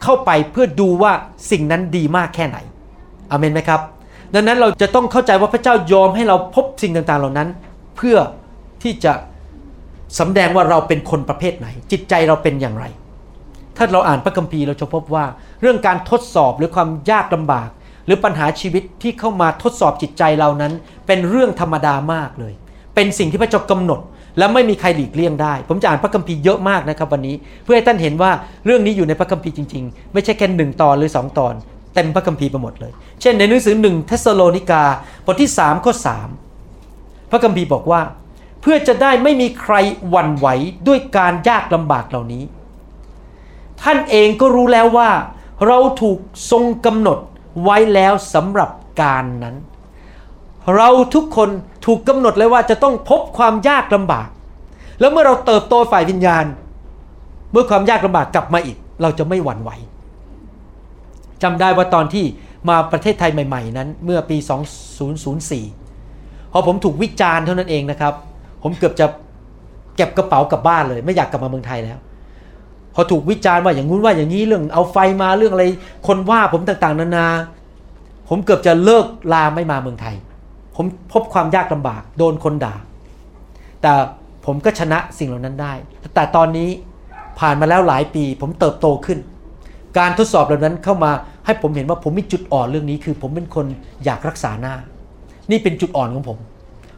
[0.04, 1.14] เข้าไปเพื่อดูว่า
[1.52, 2.58] สิ่งนั้นดีมากแค่ไหน
[3.32, 3.82] อเมนไหมครับ
[4.34, 7.50] ดังนั้นเราจะต้องเข้าใจว่าพระเจ้ายอมให้เราพบสิ่งต่างๆ เหล่านั้น
[7.98, 8.18] เพื่อ
[8.84, 9.14] ที่จะ
[10.20, 12.86] สำแดงว่าเราเป็นคนประเภทไหน จิตใจเราเป็นอย่างไร
[13.78, 15.26] ถ้าเราอ่านพระคัมภีร์เราจะพบว่า
[15.62, 17.70] เรื่องการทดสอบหรือความยากลำบาก
[18.06, 20.74] หรือปัญหาชีวิตที่เข้ามาทดสอบจิตใจเรานั้น
[21.08, 22.54] เป็นเรื่องธรรมดามากเลย
[22.96, 24.00] เป็นสิ่งที่พระเจ้ากำหนด
[24.38, 28.32] และไม่มีใครหลีกเลี่ยงได้ ผมจะอ่านพระคัมภีร์เยอะมากนะครับวันนี้ เพื่อให้ท่านเห็นว่า
[28.66, 31.54] เรื่องนี้อยู่ในพระคัมภีร์จริงๆ ไม่ใช่แค่หนึ่งตอนหรือสองตอน
[31.96, 34.84] เต็มพระคัมภีร์ไปหมดเลย เช่นในหนังสือหนึ่งเทสโลนิกา
[35.26, 35.94] บทที่3ข้อ
[36.62, 38.02] 3พระคัมภีร์บอกว่า
[38.62, 39.74] เพื่อจะได้ไม่มีใคร
[40.10, 40.48] หวั่นไหว
[40.88, 42.44] ด้วยการยากลำบากเหล่านี้
[43.84, 45.10] ท่านเองก็รู้แล้วว่า
[45.68, 46.20] เราถูก
[46.52, 47.18] ทรงกำหนด
[47.64, 48.70] ไว้แล้วสำหรับ
[49.02, 49.56] การนั้น
[50.76, 51.50] เราทุกคน
[51.86, 54.28] ถูกกำหนดเลยว่าจะต้องพบความยากลำบาก
[55.00, 56.46] แล้วเมื่อเราเติบโตฝ่ายวิญญาณ
[57.52, 59.72] เมื่อความยากลำบากกลับมาอีก เราจะไม่หวั่นไหว
[61.44, 62.26] จำได้ว่าตอนที่
[62.70, 64.38] มาประเทศไทยใหม่ ๆ นั้น เมื่อปี
[65.86, 68.14] 2004 พอผมถูกวิจารณ์เท่านั้นเองนะครับ
[68.64, 69.06] ผมเกือบจะ
[69.96, 71.98] เก็บกระเป๋ากลับบ้านเลย ไม่อยากกลับมาเมืองไทยแล้ว
[73.00, 75.66] พอถูกวิจารณ์ว่าอย่างงู้นว่าอย่างนี้เรื่องเอาไฟมาเรื่องอะไร
[76.08, 77.28] คนว่าผมต่างๆ นานา
[78.30, 80.16] ผมเกือบจะเลิกลาไม่มาเมืองไทย
[80.76, 82.76] ผมพบความยากลำบาก โดนคนด่า
[83.82, 83.92] แต่
[84.46, 85.74] ผมก็ชนะสิ่งเหล่านั้นได้
[86.16, 86.70] แต่ตอนนี้
[87.40, 89.20] ผ่านมาแล้วหลายปี ผมเติบโตขึ้น
[89.98, 91.12] การทดสอบเหล่านั้นเข้ามา
[91.46, 93.66] ให้ผมเห็นว่าผมมีจุดอ่อนเรื่องนี้ คือผมเป็นคน
[94.06, 94.76] อยากรักษาหน้า
[95.52, 96.38] นี่เป็นจุดอ่อนของผม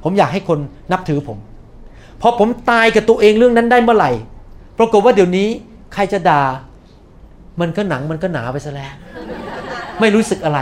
[0.04, 0.60] ผมอยากให้คน
[0.92, 1.38] นับถือผม
[2.22, 4.12] พอผมตายกับตัวเองเรื่องนั้นได้เมื่อไหร่
[4.78, 5.50] ปรากฏว่าเดี๋ยวนี้
[5.94, 6.44] ใครจะด่า
[7.62, 8.92] มันก็หนังมันก็หนาไปซะแล้ว
[10.00, 10.60] ไม่รู้สึกอะไร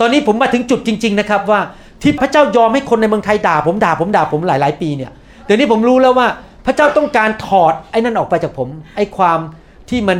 [0.00, 1.60] ตอนนี้ผมมาถึงจุดจริง ๆ นะครับว่า
[2.02, 5.10] ที่พระเจ้ายอมให้คนในเมืองไทยด่า ผมด่าผมด่าผมหลาย ๆ ปีเนี่ย
[5.44, 6.26] เดี๋ยวนี้ผมรู้แล้วว่า
[6.66, 9.38] พระเจ้าต้องการถอดไอ้นั่นออกไปจากผม ไอ้ความ
[9.90, 10.18] ที่มัน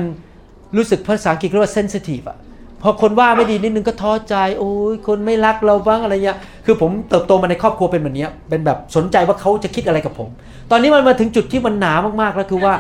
[0.77, 2.39] รู้สึกภาษาอังกฤษเรียกว่า sensitive อะ
[2.83, 10.29] พอคนว่าไม่ดีนิดนึงก็ท้อใจ โอ้ยคนไม่รักเราบ้างอะไรเงี้ยคือผมเติบโตมาในครอบครัวเป็นแบบนี้เป็นแบบสนใจว่าเขาจะคิดอะไรกับผม
[10.71, 12.75] ตอนนี้มันมาถึงจุดที่มันหนามากๆแล้วคือว่า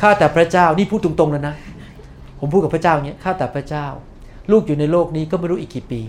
[0.00, 1.54] ข้าแต่พระเจ้านี่พูดตรงๆแล้วนะ
[2.38, 3.86] ผมพูดกับพระเจ้าอย่างเงี้ยข้าแต่พระเจ้า
[4.50, 6.00] ลูกอยู่ในโลกนี้ก็ไม่รู้อีกกี่ปี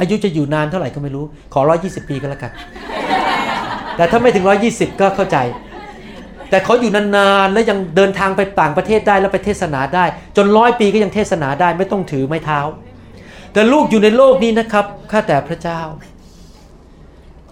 [0.00, 2.52] อายุจะอยู่นานเท่าไหร่ก็ไม่รู้ ขอร้อยี่สิบปีก็แล้วกัน
[3.96, 5.38] แต่ถ้าไม่ถึง120ก็เข้าใจ
[6.50, 10.04] แต่เขาอยู่นานๆแล้วยังเดินทางไปต่างประเทศได้แล้วไปเทศนาได้
[10.36, 12.60] จนร้อยปีก็ยังเทศนาได้ไม่ต้องถือไม้เท้า
[13.52, 15.80] แต่ลูกอยู่ในโลกนี้นะครับข้าแต่พระเจ้า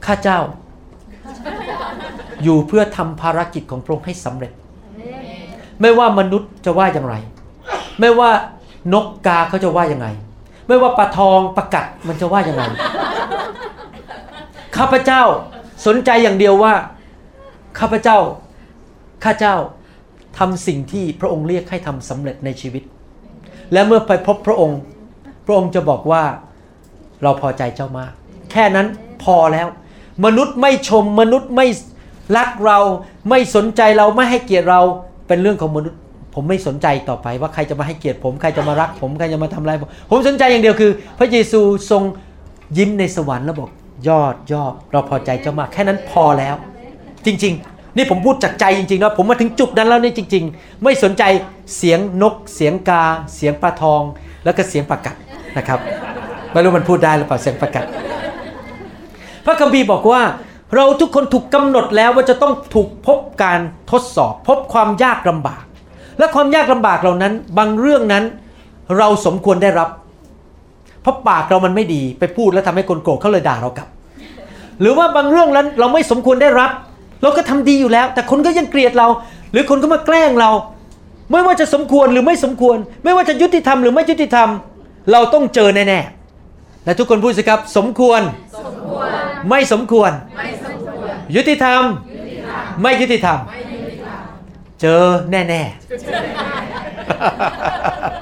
[0.06, 0.38] ข้าเจ้า
[2.42, 4.52] อยู่เพื่อทำภารกิจของพระองค์ให้สำเร็จ
[5.80, 7.14] ไม่ว่ามนุษย์จะว่าอย่างไร
[8.00, 8.30] ไม่ว่า
[8.92, 10.06] นกกาเขาจะว่าอยังไง
[10.68, 12.62] ไม่ว่าปลาทองปลากัดมันจะว่าอยังไง
[14.76, 15.22] ข้าพเจ้า
[15.86, 16.74] สนใจอย่างเดียวว่า
[17.78, 18.18] ข้าพเจ้า
[19.24, 19.56] ข้าเจ้า
[20.38, 22.82] ทำสิ่งที่พระองค์เรียกให้ทำสำเร็จในชีวิต
[23.72, 24.80] และเมื่อไปพบพระองค์
[25.46, 26.22] พระองค์จะบอกว่า
[27.22, 28.12] เราพอใจเจ้ามาก
[28.50, 28.86] แค่นั้น
[29.24, 29.68] พอแล้ว
[30.24, 31.66] มนุษย์ไม่ชมมนุษย์ไม่
[32.36, 32.78] รักเรา
[33.28, 34.80] ไม่สนใจเราไม่ให้เกียรติเรา
[35.26, 36.00] เป็นเรื่องของมนุษย์
[36.34, 41.60] ผมไม่สนใจต่อไปว่าใครจะมาให้เกียรติผมใครจะมารัก ผมใครจะมาทำอะไรผมผมสนใจอย่างเดียวคือ พระเยซู
[41.90, 42.02] ทรง
[42.78, 43.70] ยิ้มในสวรรค์แล้วบอก
[44.08, 46.54] ยอดยอดเราพอใจเจ้ามากแค่นั้นพอแล้ว
[47.26, 51.22] จริง ๆ นี่ผมพูดจากใจจริงๆนะผมมาถึงจุดนั้นแล้วนี่จริง ๆ ไม่สนใจ
[51.76, 53.04] เสียงนก เสียงกา
[53.36, 54.02] เสียงปลาทอง
[54.44, 55.14] แล้วก็เสียงปลากัด
[55.58, 55.78] นะครับ
[56.52, 57.84] ไม่รู้มันพูดได้หรือเปล่าเสียงปลากัด
[59.44, 60.22] พระคัมภีร์บอกว่า
[60.76, 65.64] เราทุกคนถูกกำหนดแล้วว่าจะต้องถูกพบการทดสอบ พบความยากลำบาก
[66.18, 68.24] และความยากลำบากเหล่านั้น บางเรื่องนั้น
[68.98, 69.88] เราสมควรได้รับ
[71.02, 73.88] เพราะปากเรามันไม่ดีไปพูดแล้วทำให้คนโกรธเขาเลยด่าเรากลับ
[74.80, 76.70] หรือว่าบางเรื่องนั้นเราไม่สมควรได้รับ
[77.22, 79.08] เราก็ทำดีอยู่แล้ว แต่คนก็ยังเกลียดเรา
[79.52, 80.50] หรือคนก็มาแกล้งเรา
[81.30, 84.48] ไม่ว่าจะสมควรหรือไม่สมควร ไม่ว่าจะยุติธรรมหรือไม่ยุติธรรม
[85.12, 88.20] เราต้องเจอแน่ๆและทุกคนพูดสิครับ สมควร
[89.48, 90.12] ไม่สมควร
[91.36, 91.82] ยุติธรรม
[92.82, 93.38] ไม่ยุติธรรม
[94.80, 95.62] เจอแน่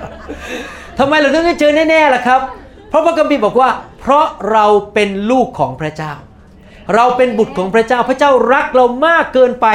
[0.03, 2.41] ๆทำไมเราต้องได้เจอแน่ๆล่ะครับ
[2.89, 6.13] เพราะพระคัมภีร์บอกว่า เพราะเราเป็นลูกของพระเจ้า
[6.95, 9.67] เราเป็นบุตรของพระเจ้า พระเจ้ารักเรามากเกินไป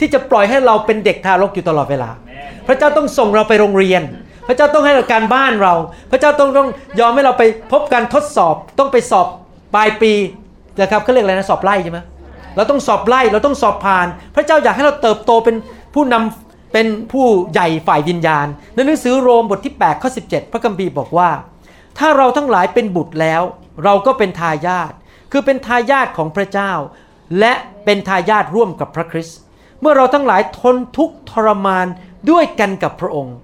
[0.00, 2.10] ที่จะปล่อยให้เราเป็นเด็กทารกอยู่ตลอดเวลา
[2.66, 4.02] พระเจ้าต้องส่งเราไปโรงเรียน
[4.48, 5.74] พระเจ้าต้องให้เราการบ้านเรา
[6.10, 6.68] พระเจ้าต้องต้อง
[7.00, 9.26] ยอมให้เราไปพบการทดสอบ ต้องไปสอบ
[9.74, 10.12] ปลายปี
[10.80, 11.98] นะครับเขาเรียกอะไรนะสอบไล่ใช่ไหม
[12.56, 15.56] เราต้องสอบไล่เราต้องสอบผ่าน พระเจ้าอยากให้เราเติบโตเป็น
[15.94, 21.30] ผู้นำเป็นผู้ใหญ่ฝ่ายวิญญาณในหนังสือโรมบทที่8ข้อ17 พระคัมภีร์บอกว่า
[21.98, 23.42] ถ้าเราทั้งหลายเป็นบุตรแล้ว
[23.84, 24.92] เราก็เป็นทายาท
[25.32, 26.72] คือเป็นทายาทของพระเจ้า
[27.38, 27.52] และ
[27.84, 29.38] เป็นทายาทร่วมกับพระคริสต์
[29.80, 31.86] เมื่อเราทั้งหลายทนทุกข์ทรมาน
[32.30, 33.36] ด้วยกันกับพระองค์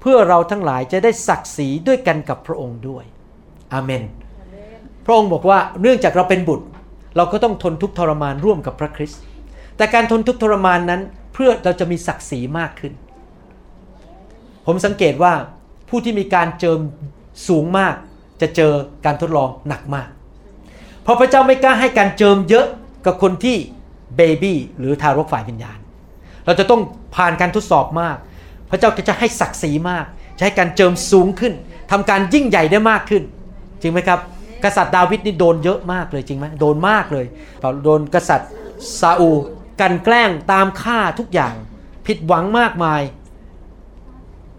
[0.00, 3.04] เพื่อเราทั้งหลายจะได้ศักดิ์ศรีด้วยกันกับพระองค์ด้วย
[3.72, 4.02] อาเมน
[5.04, 6.66] พระองค์บอกว่าเนื่องจากเราเป็นบุตร
[7.16, 9.22] เราก็ต้องทนทุกทรมานร่วมกับพระคริสต์
[9.76, 11.00] แต่การทนทุกทรมานนั้น
[11.34, 12.92] เพื่อเราจะมีศักดิ์ศรีมากขึ้น
[14.66, 15.32] ผมสังเกตว่า
[15.88, 16.80] ผู้ที่มีการเจิม
[17.48, 17.94] สูงมาก
[18.40, 18.72] จะเจอ
[19.04, 20.08] การทดลองหนักมาก
[21.02, 22.66] เพราะพระเจ้าไม่กล้าให้การเจิมเยอะ
[23.06, 23.56] กับคนที่
[24.16, 25.78] เบบี้หรือทารกฝ่ายวิญญาณ
[26.46, 26.80] เราจะต้อง
[27.16, 28.16] ผ่านการทดสอบมาก
[28.70, 30.04] พระเจ้าจะให้ศักดิ์ศรีมาก
[30.38, 31.52] จะให้การเจิมสูงขึ้น
[31.90, 33.22] ทำการยิ่งใหญ่ได้มากขึ้น
[33.80, 34.20] จริงไหมครับ
[34.64, 37.26] กษัตริย์ดาวิดนี่โดนเยอะมากเลยจริงไหมโดนมากเลย
[37.84, 38.48] โดนกษัตริย์
[39.00, 39.30] ซาอู
[39.80, 41.54] กันแกล้งตามฆ่าทุกอย่าง
[42.06, 43.00] ผิดหวังมากมาย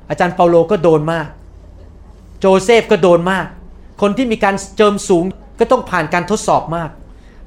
[0.10, 1.28] อาจารย์เปาโลก็โดนมาก
[2.39, 3.46] โจเซฟก็โดนมาก
[4.02, 5.24] คนที่มีการเจิมสูง
[5.60, 6.89] ก็ต้องผ่านการทดสอบมาก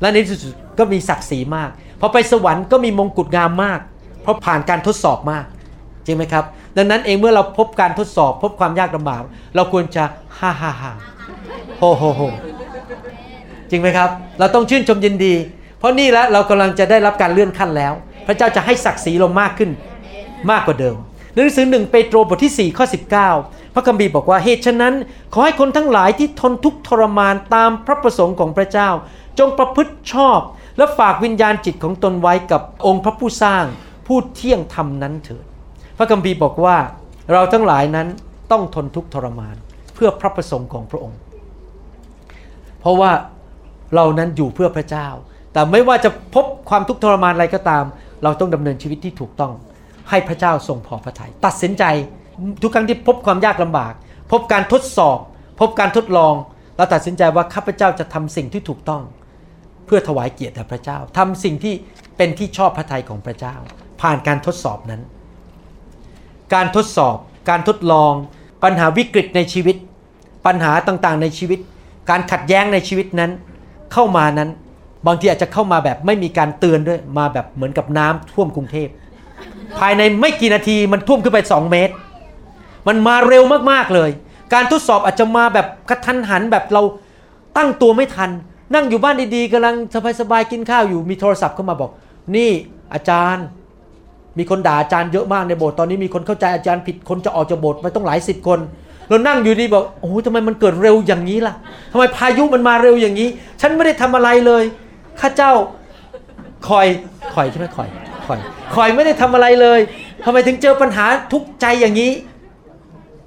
[0.00, 3.80] และในที่สุดก็มีศักดิ์ศรีมากพอไปสวรรค์ก็มีมงกุฎงามมาก
[4.22, 5.44] เพราะผ่านการทดสอบมาก
[6.06, 6.44] จริงไหมครับ
[6.76, 9.22] ดังนั้นเองเมื่อเราพบการทดสอบ พบความยากลำบาก
[9.54, 10.04] เราควรจะ
[10.38, 10.92] ฮ่าฮ่าฮ่า
[11.78, 12.22] โฮโฮโฮ
[13.70, 15.34] จริงไหมครับ เราต้องชื่นชมยินดี
[15.78, 17.92] เพราะนี่แล้วเรากำลังจะได้รับการเลื่อนขั้นแล้ว
[18.26, 19.70] พระเจ้าจะให้ศักดิ์ศรีเรามากขึ้น
[20.50, 20.96] มากกว่าเดิม
[21.34, 22.86] หนังสือหนึ่งเปโตรบทที่ 4 ข้อ
[23.30, 24.94] 19 พระคัมภีร์บอกว่าเหตุฉะนั้น
[25.32, 28.88] ขอให้คนทั้งหลายที่ทนทุกข์ทรมานตามพระประสงค์ของพระเจ้า
[29.38, 30.40] จงประพฤติชอบ
[30.76, 33.64] และฝากวิญญาณจิตของตนไว้กับองค์พระผู้สร้าง
[34.06, 35.44] ผู้เที่ยงธรรมนั้นเถิด
[35.98, 36.76] พระคัมภีร์บอกว่า
[37.32, 38.08] เราทั้งหลายนั้น
[38.52, 39.56] ต้องทนทุกข์ทรมาน
[39.94, 41.18] เพื่อพระประสงค์ของพระองค์
[42.80, 43.10] เพราะว่า
[43.94, 45.08] เรานั้นอยู่เพื่อพระเจ้า
[45.52, 47.84] แต่ไม่ว่าจะพบความทุกข์ทรมานอะไรก็ตาม
[48.22, 49.52] เราต้องดำเนินชีวิตที่ถูกต้อง
[50.10, 51.84] ให้พระเจ้าทรงพอพระทยัยตัดสินใจ
[52.62, 53.92] ทุกครั้งที่พบความยากลำบาก
[54.32, 55.18] พบการทดสอบ
[55.60, 56.34] พบการทดลอง
[56.76, 59.02] เราตัดสินใจว่าข้าพเจ้าจะทำสิ่งที่ถูกต้อง
[59.86, 61.74] เพื่อถวายเกียรติแด่พระเจ้าทำสิ่งที่
[62.16, 63.54] เป็นที่ชอบพระทัยของพระเจ้า
[64.00, 65.02] ผ่านการทดสอบนั้น
[66.54, 67.16] การทดสอบ
[67.50, 68.12] การทดลอง
[68.64, 69.76] ปัญหาวิกฤตในชีวิต
[70.46, 71.60] ปัญหาต่างๆในชีวิต
[72.10, 73.30] การขัดแย้งในชีวิตนั้น
[73.92, 74.50] เข้ามานั้น
[75.06, 78.88] บางทีอาจจะเข้ามาแบบไม่มีการเตือนด้วยมาแบบเหมือนกับน้ำท่วมกรุงเทพ
[79.78, 81.94] ภายในไม่กี่นาทีมันท่วมขึ้นไป 2 เมตร
[82.88, 84.10] มันมาเร็วมากๆเลย
[84.54, 86.82] การทดสอบอาจจะมาแบบกระทันหันแบบเรา
[87.56, 88.30] ตั้งตัวไม่ทัน
[88.74, 89.74] นั่งอยู่บ้านดีๆกำลัง
[90.20, 91.90] สบายๆกินข้าวอยู่มีโทรศัพท์เข้ามาบอก
[92.36, 92.50] นี่
[92.94, 93.44] อาจารย์
[94.38, 98.58] มีคนด่าอาจารย์เยอะมากในโบสถ์ตอนนี้มีคนเข้าใจอาจารย์ผิดคนจะออกจากโบสถ์ไปต้องหลายสิบคน
[99.08, 101.54] เรานั่งอยู่ดีบอกโอ้โหทำไมมันเกิดเร็วอย่างนี้ล่ะ
[101.92, 103.28] ทำไมพายุมันมาเร็วอย่างนี้
[103.60, 104.62] ฉันไม่ได้ทำอะไรเลย
[105.20, 105.52] ข้าเจ้า
[106.68, 106.86] คอย
[107.34, 107.88] คอยใช่ไหมคอย
[108.26, 108.38] คอย
[108.74, 109.80] คอยไม่ได้ทำอะไรเลย
[110.24, 112.10] ทำไมถึงเจอปัญหาทุกใจอย่างนี้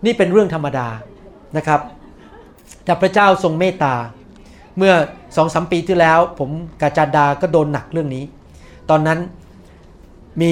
[0.06, 0.88] นี่เป็นเรื่องธรรมดา
[1.58, 1.80] นะครับ
[2.86, 3.96] แต่พระเจ้าทรงเมตตา
[4.78, 4.94] เมื่อ
[5.36, 6.50] สองสมปีที่แล้ว ผม
[6.82, 8.24] กาจารดาก็โดนหนักเรื่องนี้
[8.90, 9.20] ตอนนั้น
[10.42, 10.52] มี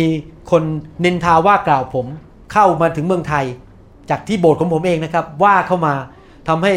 [0.51, 0.63] คน
[1.03, 2.05] นินทาว่ากล่าวผม
[2.53, 3.45] เข้ามาถึงเมืองไทย
[4.09, 5.93] จากที่โบสถ์ของผมเองนะครับว่าเข้ามา
[6.47, 6.73] ทำให้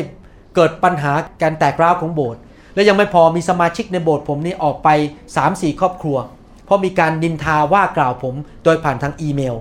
[0.54, 2.40] เกิดปัญหาการแตกร้าวของโบสถ์
[2.74, 4.88] และยังไม่พอมีสมาชิกในโบสถ์ผมนี่ออกไป
[5.36, 6.16] 3-4 ครอบครัว
[6.64, 9.56] เพราะมีการนินทาว่ากล่าวผมโดยผ่านทางอีเมล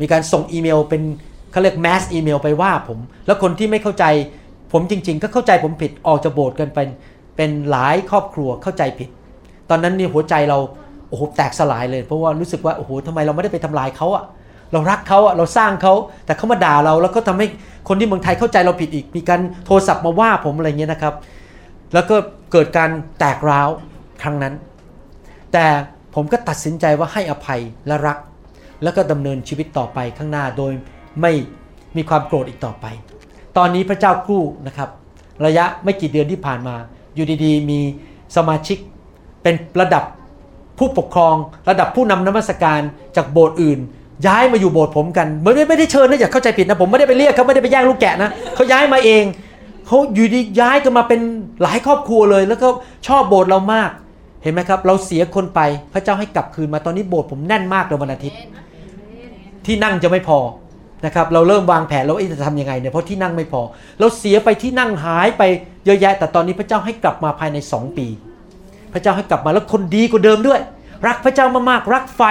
[0.00, 1.02] มีการส่งอีเมลเป็น
[1.50, 4.04] เขาเรียกแมสอีเมลไปว่าผม แล้วคนที่ไม่เข้าใจ
[4.72, 6.88] ผมจริง ๆ ก็เข้าใจผมผิดออกจากโบสถ์กันเป็น
[7.36, 9.08] เป็นหลายครอบครัวเข้าใจผิด
[9.70, 10.58] ตอนนั้นนี่หัวใจเรา
[11.08, 14.24] โอ้โหแตกสลายเลย เพราะว่ารู้สึกว่าโอ้โหทำไมเราไม่ได้ไปทำลายเขาอะ
[14.74, 15.94] เรารักเขาเราสร้างเขา
[16.26, 17.46] แต่เขามาด่าเราแล้วก็ทำให้
[17.88, 21.14] คนที่เมืองไทยเข้าใจเราผิดอีก มีการโทรศัพท์มาว่าผมอะไรเงี้ยนะครับ
[21.94, 22.16] แล้วก็
[22.52, 23.68] เกิดการแตกร้าว
[24.22, 24.54] ครั้งนั้น
[25.52, 25.66] แต่
[26.14, 28.18] ผมก็ตัดสินใจว่าให้อภัยและรัก
[28.82, 30.72] แล้วก็ดำเนินชีวิตต่อไปข้างหน้าโดย
[31.20, 31.32] ไม่
[31.96, 32.86] มีความโกรธอีกต่อไป
[33.56, 34.88] ตอนนี้พระเจ้ากู้นะครับ
[35.46, 36.76] ระยะไม่กี่เดือนที่ผ่านมา
[37.14, 37.80] อยู่ดีๆ มี
[38.36, 38.78] สมาชิก
[39.42, 40.04] เป็นระดับ
[40.78, 41.36] ผู้ปกครอง
[41.70, 42.80] ระดับผู้นำนมัสการ
[43.16, 43.80] จากโบสถ์อื่น
[44.26, 49.24] ย้ายมาอยู่โบสถ์ผมกันไม่ได้ไม่ได้เชิญนะอย่าเข้าใจผิดนะผมไม่ได้ไปเรียกเขาไม่ได้ไปแย่งลูกแกะนะเขาย้ายมาเอง
[49.86, 51.20] เขาอยู่ดีย้ายกันมาเป็น
[51.62, 52.68] หลายครอบครัวเลย แล้วก็
[53.06, 53.90] ชอบโบสถ์เรามาก
[54.42, 55.60] เห็นไหมครับ เราเสียคนไป
[55.92, 58.38] พระเจ้าให้กลับคืนมาตอนนี้โบสถ์ผมแน่นมากเลยวันอาทิตย์
[59.66, 60.38] ที่นั่งจะไม่พอ
[61.06, 63.60] นะครับเราเริ่มวางแผนแล้วเอ๊ะจะทำยังไงเนี่ยเพราะที่นั่งไม่พอ
[64.00, 65.42] เราเสียไปที่นั่งหายไป
[65.84, 68.06] เยอะแยะ แต่ตอนนี้พระเจ้าให้กลับมาภายใน2ปี
[68.92, 70.60] พระเจ้าให้กลับมาแล้วคนดีกว่าเดิมด้วย
[71.06, 72.22] รักพระเจ้ามากๆรักไฟ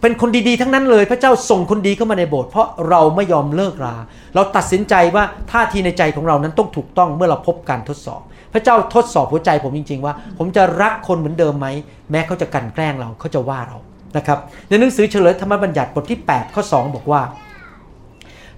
[0.00, 3.96] เป็นคนดีๆ ทั้งนั้นเลย พระเจ้าส่งคนดีเข้ามาในโบสถ์เพราะเราไม่ยอมเลิกรา
[4.34, 8.20] เราตัดสินใจว่าท่าทีในใจของเรานั้นต้องถูกต้องเมื่อเราพบการทดสอบ
[8.52, 11.66] พระเจ้าทดสอบหัวใจผมจริง ๆ ว่า ผมจะรักคนเหมือนเดิมไหม
[12.10, 13.78] แม้เขาจะกลั่นแกล้งเราเขาจะว่าเรา
[14.16, 17.22] นะครับในหนังสือเฉลยธรรมบัญญัติบทที่ 8 ข้อ 2 บอกว่า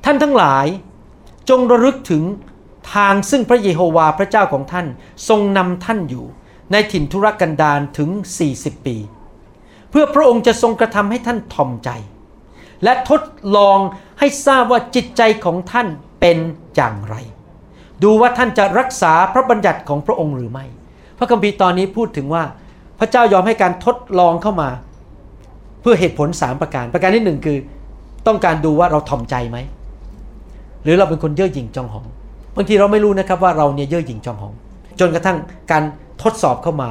[0.05, 0.67] ท่านทั้งหลาย
[1.51, 2.23] จงระลึกถึง
[2.95, 4.87] ทางซึ่งพระเยโฮวาห์พระเจ้าของท่าน
[5.29, 6.25] ทรงนำท่านอยู่
[6.73, 8.09] ในถิ่นทุรกันดารถึง
[8.49, 8.97] 40 ปี
[9.93, 11.91] เพื่อพระองค์จะทรงกระทำให้ท่านทอมใจ
[12.85, 13.23] และทด
[13.57, 13.79] ลอง
[14.19, 15.87] ให้ทราบว่าจิตใจของท่าน
[16.21, 16.39] เป็น
[16.77, 17.17] อย่างไร
[18.03, 20.65] ดูว่าท่านจะรักษาพระบัญญัติของพระองค์หรือไม่
[21.19, 22.45] พระคัมภีร์ตอนนี้พูดถึงว่า
[22.99, 24.69] พระเจ้ายอมให้การทดลองเข้ามา
[25.81, 27.59] เพื่อเหตุผล3ประการ ประการที่หนึ่งคือ
[28.27, 29.59] ต้องการดูว่าเราทอมใจไหม
[30.83, 32.07] หรือเราเป็นคนเย่อหยิ่งจองหอง
[32.57, 34.55] บางทีเราไม่รู้นะครับว่าเราเนี่ยเย่อหยิ่งจองหอง
[35.01, 35.37] จนกระทั่ง
[35.71, 35.83] การ
[36.23, 36.91] ทดสอบเข้ามา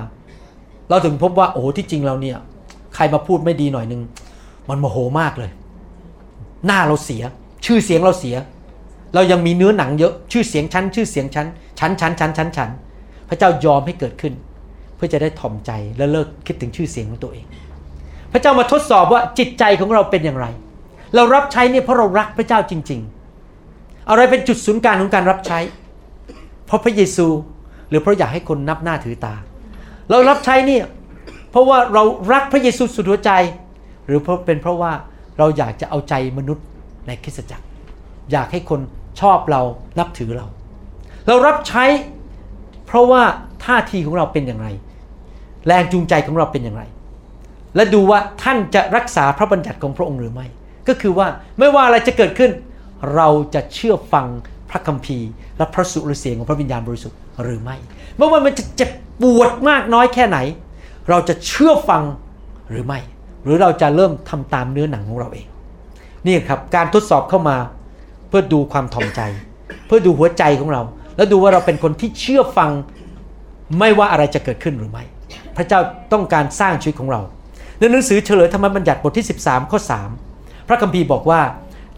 [0.90, 2.38] เราถึงพบว่าโอ้ที่จริงเราเนี่ย
[2.96, 4.02] ใครมาพูดไม่ดีหน่อยนึง
[4.70, 5.52] มันโมโหมากเลย
[6.66, 7.24] หน้าเราเสีย
[7.66, 8.36] ชื่อเสียงเราเสีย
[9.14, 11.48] เรายังมีเนื้อหนังเยอะชื่อเสียงชั้น ชื่อเสียงชั้น
[11.80, 12.70] ชั้นชั้นชั้นชั้นชั้น
[13.30, 14.34] พระเจ้ายอมให้เกิดขึ้น
[14.96, 17.46] เพื่อจะได้ถ่อมใจและเลิกคิดถึงชื่อเสียงของตัวเอง
[18.32, 20.46] พระเจ้ามาทดสอบว่าจิตใจของเราเป็นอย่างไร
[21.16, 23.02] เรารับใช้เนี่ยเพราะเรารักพระเจ้าจริง
[23.54, 25.60] ๆ อะไรเป็นจุดศูนย์กลางของการรับใช้
[26.66, 27.28] เพราะพระเยซู
[27.90, 29.34] หรือเพราะอยากให้คนนับหน้าถือตา
[30.10, 30.84] เรารับใช้เนี่ย
[31.52, 33.32] เพราะว่าเรารักพระเยซูสุดหัวใจ
[34.06, 34.92] หรือเพราะเป็นเพราะว่า
[35.38, 36.66] เราอยากจะเอาใจมนุษย์
[37.08, 37.66] ในคริสตจักร
[38.32, 38.80] อยากให้คน
[39.22, 39.62] ชอบเรา
[40.00, 40.46] นับถือเรา
[41.28, 41.86] เรารับใช้
[42.88, 43.24] เพราะว่า
[43.66, 44.68] ท่าทีของเราเป็นอย่างไร
[45.68, 46.84] แรงจูงใจของเราเป็นอย่างไร
[47.76, 50.48] และดูว่าท่านจะรักษาพระบัญญัติของพระองค์หรือไม่
[50.88, 51.28] ก็คือว่า
[51.60, 52.52] ไม่ว่าอะไรจะเกิดขึ้น
[53.16, 54.28] เราจะเชื่อฟัง
[54.70, 57.78] พระคัมภีร์ และพระสุรเสียงของพระวิญญาณบริสุทธิ์หรือไม่
[58.18, 58.90] ไม่ว่ามันจะเจ็บ
[59.22, 60.38] ปวดมากน้อยแค่ไหน
[61.10, 62.04] เราจะเชื่อฟัง
[62.70, 63.00] หรือไม่
[63.44, 65.48] หรือเราจะเริ่มทำตามเนื้อหนังของเราเอง
[66.26, 67.58] นี่ครับการทดสอบเข้ามา
[68.28, 69.22] เพื่อดูความถ่อมใจ
[69.88, 70.82] เพื่อดูหัวใจของเรา
[71.18, 72.72] แล้วดูว่าเราเป็นคนที่เชื่อฟัง
[73.80, 75.04] ไม่ว่าอะไรจะเกิดขึ้นหรือไม่
[75.58, 75.80] พระเจ้า
[76.14, 77.22] ต้องการสร้างชีวิตของเรา
[77.80, 79.80] ในหนังสือเฉลยธรรมบัญญัติบทที่ 13ข้อ
[80.24, 81.42] 3 พระคัมภีร์บอกว่า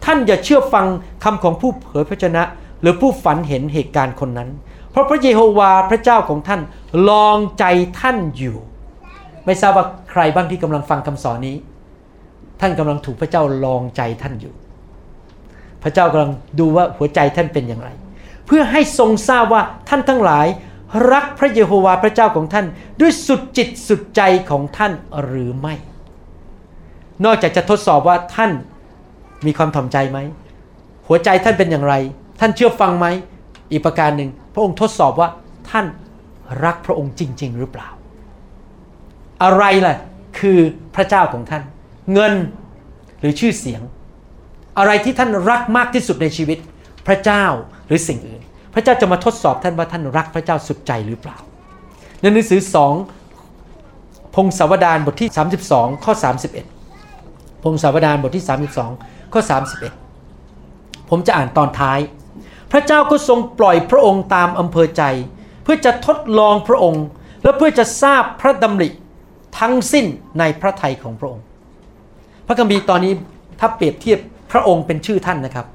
[0.04, 0.86] ท่านอย่าเชื่อฟัง
[1.24, 2.42] คำของผู้เผยพระชนะ
[2.80, 4.48] หรือผู้ฝันเห็นเหตุการณ์คนนั้น
[4.90, 6.60] เพราะพระเยโฮวาห์พระเจ้าของท่าน
[7.08, 7.64] ลองใจ
[8.00, 8.56] ท่านอยู่
[9.46, 11.56] ไม่ทราบว่าใครบ้างที่กำลังฟังคำสอนนี้
[12.60, 14.54] ท่านกำลังถูกพระเจ้าลองใจท่านอยู่
[15.82, 17.88] พระเจ้ากำลังดูว่าหัวใจท่านเป็นอย่างไร
[18.46, 20.46] เพื่อให้ทรงทราบว่าท่านทั้งหลาย
[21.12, 22.66] รักพระเยโฮวาห์พระเจ้าของท่าน
[23.00, 24.92] ด้วยสุดจิตสุดใจของท่าน
[25.24, 25.74] หรือไม่
[27.24, 28.50] นอกจากจะทดสอบว่าท่าน
[29.46, 30.18] มีความถ่อมใจไหม
[31.06, 31.94] หัวใจท่านเป็นอย่างไร
[32.40, 33.06] ท่านเชื่อฟังไหม
[33.70, 35.28] อีกประการหนึ่ง พระองค์ทดสอบว่า
[35.70, 35.86] ท่าน
[36.64, 37.88] รักพระองค์จริง ๆ หรือเปล่า
[39.42, 39.96] อะไรล่ะ
[40.38, 40.58] คือ
[40.96, 41.62] พระเจ้าของท่าน
[42.12, 42.32] เงิน
[43.20, 43.82] หรือชื่อเสียง
[44.78, 46.58] อะไรที่ท่านรักมากที่สุดในชีวิต
[47.06, 47.44] พระเจ้า
[47.86, 48.42] หรือสิ่งอื่น
[48.74, 51.36] พระเจ้าจะมาทดสอบท่านว่าท่านรักพระเจ้าสุดใจหรือเปล่า
[52.20, 52.94] ในหนังสือสอง
[54.34, 55.30] พงศาวดารบทที่
[55.66, 56.12] 32 ข้อ
[56.88, 58.44] 31 พงศาวดารบทที่
[58.88, 59.40] 32 ข้อ
[60.24, 61.98] 31 ผมจะอ่านตอนท้าย
[62.72, 65.02] พระเจ้าก็ทรงปล่อยพระองค์ตามอำเภอใจ
[65.62, 67.04] เพื่อจะทดลองพระองค์
[67.42, 68.88] และเพื่อจะทราบพระดำริ
[69.58, 70.06] ทั้งสิ้น
[70.38, 71.44] ในพระทัยของพระองค์
[72.46, 73.12] พระคัมภีร์ตอนนี้
[73.60, 74.18] ถ้าเปรียบเทียบ
[74.52, 75.66] พระองค์เป็นชื่อท่านนะครับ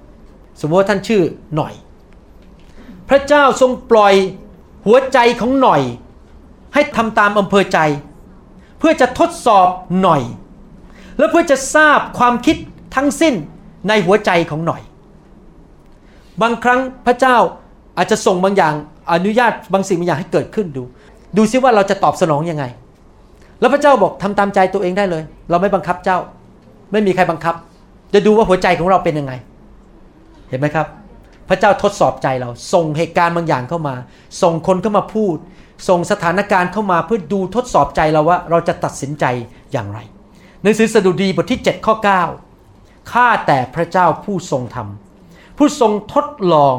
[0.59, 1.21] สมมติว่าท่านชื่อ
[1.55, 1.73] หน่อย
[3.09, 4.13] พระเจ้าทรงปล่อย
[4.85, 5.81] หัวใจของหน่อย
[6.73, 7.79] ให้ทำตามอำเภอใจ
[8.79, 9.67] เพื่อจะทดสอบ
[10.01, 10.21] หน่อย
[11.17, 12.57] และเพื่อจะทราบความคิด
[12.95, 13.33] ทั้งสิ้น
[13.87, 14.81] ในหัวใจของหน่อย
[16.41, 17.37] บางครั้งพระเจ้า
[17.97, 18.73] อาจจะส่งบางอย่าง
[19.11, 20.83] อนุญาตบางสิ่งบางอย่างให้เกิดขึ้นดู
[21.37, 22.65] ดูซิว่าเราจะตอบสนองยังไง
[23.59, 26.17] แล้วพระเจ้าบอกทำตามใจตัวเองได้เลย เราไม่บังคับเจ้า
[26.91, 27.55] ไม่มีใครบังคับ
[28.13, 29.33] จะดูว่าหัวใจของเราเป็นยังไง
[30.49, 30.87] เห็นไหมครับ
[31.49, 33.95] พระเจ้าทดสอบใจเรา ส่งเหตุการณ์บางอย่างเข้ามา
[34.41, 35.37] ส่งคนเข้ามาพูด
[35.89, 39.25] ส่งสถานการณ์เข้ามาเพื่อดูทดสอบใจเราว่า เราจะตัดสินใจ
[39.71, 39.99] อย่างไร
[40.61, 41.95] หนังสือสดุดีบทที่ 7 ข้อ
[42.53, 44.87] 9 ข้าแต่พระเจ้าผู้ทรงธรรม
[45.57, 46.75] ผู้ทรงทดลอง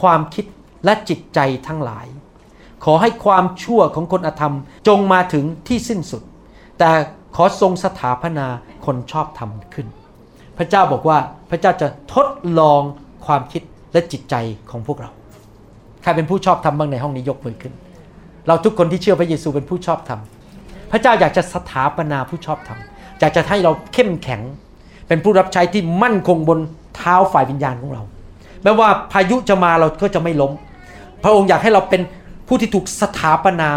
[0.00, 0.44] ความคิด
[0.84, 2.06] และจิตใจทั้งหลาย
[2.84, 4.54] ขอให้ความชั่วของคนอธรรม
[4.88, 6.22] จงมาถึงที่สิ้นสุด
[6.78, 6.90] แต่
[7.36, 8.46] ขอทรงสถาปนา
[8.86, 9.86] คนชอบธรรมขึ้น
[10.58, 11.18] พระเจ้าบอกว่า
[11.50, 12.82] พระเจ้าจะทดลอง
[13.26, 14.34] ความคิดและจิตใจ
[14.70, 15.10] ของพวกเรา
[16.02, 17.72] ใครเป็นผู้ชอบธรรมบ้างในห้องนี้ยกมือขึ้น
[18.46, 20.20] เราทุกคนที่เชื่อพระเยซูเป็นผู้ชอบธรรม
[20.92, 22.78] พระเจ้าอยากจะสถาปนาผู้ชอบธรรม
[23.20, 24.40] อยากจะให้เราเข้มแข็ง
[25.08, 26.58] เป็นผู้รับใช้ที่มั่นคงบน
[26.96, 28.02] เท้าฝ่ายวิญญาณของเรา
[28.62, 30.52] แม้ว่าพายุจะมาเราก็จะไม่ล้ม
[31.22, 32.02] พระองค์อยากให้เราเป็น
[32.46, 33.70] ผู้ที่ถูกสถาปนา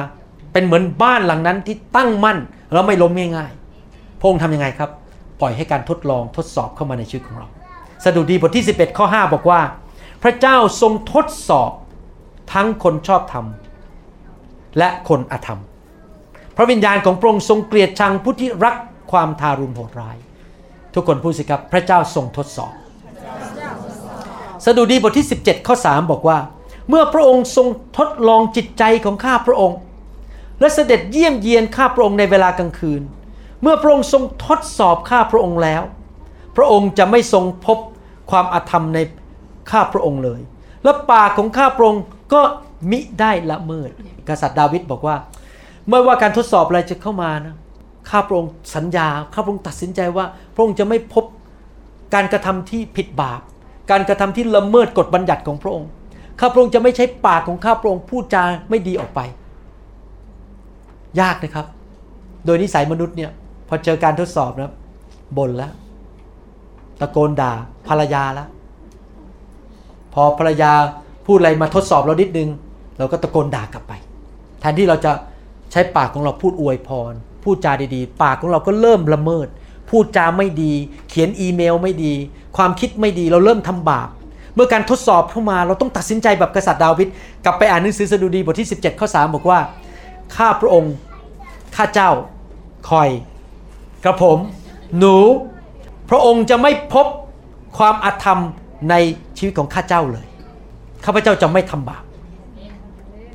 [0.53, 2.37] เป็นเหมือนบ้านหลังนั้นที่ตั้งมั่น
[2.73, 4.89] แล้วไม่ล้มง่ายๆพระองค์ทำยังไงครับ
[5.41, 7.47] ปล่อยให้การทดลองทดสอบเข้ามาในชีวิตของเรา
[8.03, 9.61] สดุดีบทที่ 11 ข้อ 5 บอกว่า
[10.23, 11.71] พระเจ้าทรงทดสอบ
[12.53, 13.45] ทั้งคนชอบธรรม
[14.77, 15.59] และคนอธรรม
[16.55, 18.75] พระวิญญาณของพระองค์ทรงเกลียดชังผู้ที่รัก
[19.11, 20.17] ความทารุณโหดร้าย
[20.93, 22.73] ทุกคนพูดสิครับ พระเจ้าทรงทดสอบ
[24.65, 26.37] สดุดีบทที่ 17 ข้อ 3 บอกว่า
[26.89, 29.77] เมื่อพระองค์ทรงทดลองจิตใจของข้าพระองค์
[30.59, 33.01] และเสด็จเยี่ยมเยียนข้าพระองค์ในเวลากลางคืน
[33.61, 35.83] เมื่อพระองค์ทรงทดสอบข้าพระองค์แล้ว
[36.55, 37.77] พระองค์จะไม่ทรงพบ
[38.31, 38.99] ความอาธรรมใน
[39.71, 40.41] ข้าพระองค์เลย
[40.83, 42.41] และปากของข้าพระองค์ก็
[42.91, 43.89] มิได้ละเมิด
[44.29, 45.15] กษัตริย์ดาวิดบอกว่า
[45.89, 47.55] ไม่ว่าการทดสอบอะไรจะเข้ามานะ
[48.09, 51.25] ข้าพระองค์สัญญาข้าพระองค์ตัดสินใจว่า พระองค์จะไม่พบ
[52.13, 53.41] การกระทำที่ผิดบาป
[53.91, 55.89] การกระทำที่ละเมิดกฎบัญญัติของพระองค์
[56.39, 59.19] ข้าพระองค์จะไม่ใช้ปากของข้าพระองค์พูดจาไม่ดีออกไป
[61.21, 61.67] ยากนะครับ
[62.45, 63.31] โดยนิสัยมนุษย์เนี่ย
[63.67, 64.71] พอเจอการทดสอบนะ
[65.37, 65.71] บ่นแล้ว
[66.99, 67.51] ตะโกนด่า
[67.87, 68.47] ภรรยาแล้ว
[70.13, 70.71] พอภรรยา
[71.25, 72.49] พูดอะไรมาทดสอบเรานิดนึง
[72.97, 73.93] เราก็ตะโกนด่ากลับไป
[74.59, 75.11] แทนที่เราจะ
[75.71, 79.47] ใช้ปากของเราพูดอวยพร พูดจาดีๆ ปากของเราก็เริ่มละเมิด
[79.89, 80.73] พูดจาไม่ดี
[81.09, 82.13] เขียนอีเมลไม่ดี
[82.57, 84.09] ความคิดไม่ดีเราเริ่มทำบาป
[84.57, 87.07] เมื่อการทดสอบเข้ามาเราต้องตัดสินใจแบบกษัตริย์ดาวิด
[87.45, 89.59] กลับไปอ่านหนังสือสดุดีบทที่ 17 ข้อ 3 บอกว่า
[90.35, 90.93] ข้าพระองค์
[91.75, 92.11] ข้าเจ้า
[92.89, 93.09] คอย
[94.03, 94.39] กระผม
[94.97, 95.17] หนู
[96.09, 97.07] พระองค์จะไม่พบ
[97.77, 98.39] ความอาธรรม
[98.89, 98.95] ใน
[99.37, 100.27] ชีวิตของข้าเจ้าเลย
[101.05, 102.03] ข้าพเจ้าจะไม่ทำบาป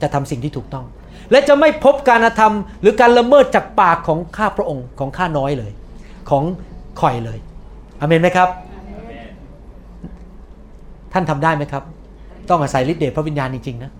[0.02, 0.84] จะทำสิ่งที่ถูกต้อง
[1.30, 5.72] และจะไม่พบการอาธรรม หรือการละเมิดจากปากของข้าพระองค์ของข้าน้อยเลย
[6.30, 6.44] ของ
[7.00, 7.38] คอยเลย
[8.00, 8.48] อเมนไหมครับ
[11.12, 11.82] ท่านทำได้ไหมครับ
[12.48, 13.90] ต้องอาศัยฤทธิ์เดชพระวิญญาณจริงๆนะ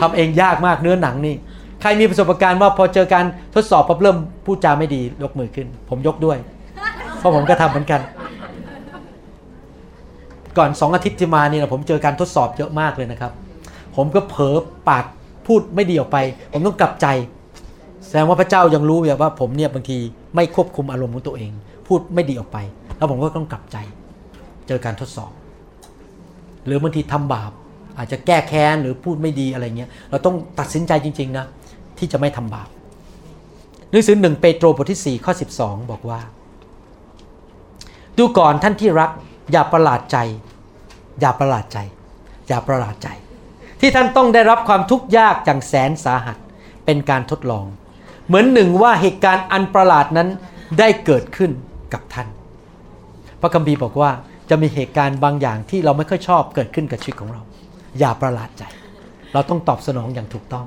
[0.00, 1.34] ทำเองยากมากเนื้อหนังนี่
[1.80, 4.16] ใครมีประสบการณ์ว่าพอเจอการทดสอบปั๊บเริ่ม
[4.46, 6.38] พูดจาไม่ดียกมือขึ้น ผมยกด้วย
[7.18, 8.00] เพราะผมก็ทำเหมือนกัน
[10.58, 13.32] ก่อนสองอาทิตย์ที่มานี่นะผมเจอการทดสอบเยอะมากเลยนะครับ
[13.96, 14.56] ผมก็เผลอ
[14.88, 15.04] ปาก
[15.46, 16.18] พูดไม่ดีออกไป
[16.52, 17.06] ผมต้องกลับใจ
[18.06, 19.98] แสดงว่าพระเจ้ายังรู้แบบว่าผมเนี่ยบางที
[20.34, 21.50] ไม่ควบคุมอารมณ์ของตัวเอง
[21.86, 22.58] พูดไม่ดีออกไป
[22.96, 23.76] แล้วผมก็ต้องกลับใจ
[24.66, 25.30] เจอการทดสอบ
[26.66, 27.50] หรือบางทีทำบาป
[27.98, 31.46] อาจจะแก้แค้นหรือพูดไม่ดีอะไรเงี้ยเราต้องตัดสินใจจริง ๆ นะ
[31.98, 32.68] ที่จะไม่ทำบาป
[33.90, 36.20] หนังสือหนึ่งเปโตรบทที่ 4 ข้อ 12 บอกว่า
[38.18, 39.10] ดูก่อนท่านที่รัก
[39.52, 40.16] อย่าประหลาดใจ
[41.20, 41.78] อย่าประหลาดใจ
[42.48, 43.08] อย่าประหลาดใจ
[43.80, 46.36] ที่ท่านต้องได้รับความทุกข์ยากอย่างแสนสาหัส
[46.84, 47.66] เป็นการทดลอง
[48.26, 50.28] เหมือนหนึ่งว่าเหตุการณ์อันประหลาดนั้น
[50.78, 51.50] ได้เกิดขึ้น
[51.92, 52.28] กับท่าน
[53.40, 54.10] พระคัมภีร์บอกว่า
[54.50, 57.42] จะมีเหตุการณ์บางอย่างที่เราไม่ค่อยชอบเกิดขึ้นกับชีวิตของเรา
[57.98, 58.62] อย่าประหลาดใจ
[59.32, 60.64] เราต้องตอบสนองอย่างถูกต้อง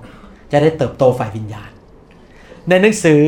[0.51, 1.71] จะได้เติบโตฝ่ายวิญญาณ
[2.69, 3.21] ในหนังสือ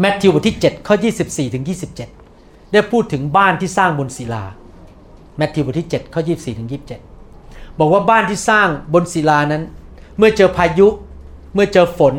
[0.00, 1.64] แมทธิวบทที่ 7 ข้อ 24 ถึง
[2.16, 4.44] 27 ได้พูดถึงบ้านที่สร้างบนศิลา
[5.36, 6.68] แมทธิวบทที่ 7 ข้อ 24 ถึง
[7.22, 9.62] 27 บอกว่าบ้านที่สร้างบนศิลานั้น
[10.18, 10.88] เมื่อเจอพายุ
[11.54, 12.14] เมื่อเจอฝน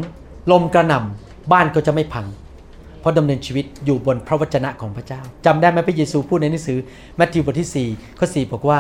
[0.52, 2.26] ลมกระหน่ำบ้านก็จะไม่พัง
[3.02, 6.78] เพราะดำเนินชีวิตอยู่บนพระวจนะของพระเจ้าจำได้ไหมพระเยซูพูดในหนังสือ
[7.18, 8.80] แมทธิวบทที่4ข้อ4บอกว่า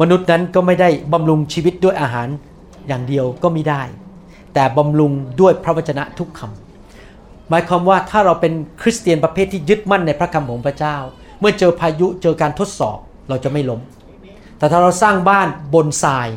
[0.00, 2.28] มนุษย์นั้นก็ไม่ได้บำรุงชีวิตด้วยอาหาร
[2.88, 3.82] อย่างเดียวก็ไม่ได้
[4.54, 8.52] แต่บำรุงด้วยพระวจนะทุกคำหมายความว่าถ้าเราเป็น
[8.82, 10.96] คริสเตียนประเภทที่ยึดมั่นในพระคำของพระเจ้า
[11.40, 12.98] เมื่อเจอพายุเจอการทดสอบ
[13.28, 13.80] เราจะไม่ล้ม
[14.58, 16.28] แต่ถ้าเราสร้างบ้านบนทราย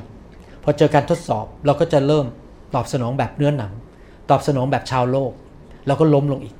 [0.63, 2.25] พอเจอการทดสอบเราก็จะเริ่ม
[2.75, 3.71] ตอบสนองแบบเนื้อหนัง
[4.29, 5.31] ตอบสนองแบบชาวโลก
[5.87, 6.55] เราก็ล้มลงอีก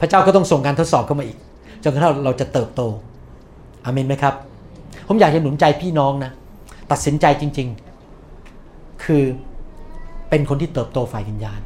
[0.00, 1.38] พระเจ้าก็ต้องส่งการทดสอบเข้ามาอีก
[1.82, 2.82] จนกระทั่งเราจะเติบโต
[3.84, 4.34] อาเมนไหมครับ
[5.06, 6.30] ผมอยากจะหนุนใจพี่น้องนะ
[6.90, 7.68] ตัดสินใจจริง
[8.36, 9.24] ๆ คือ
[10.30, 11.60] เป็นคนที่เติบโตฝ่ายวิญญาณ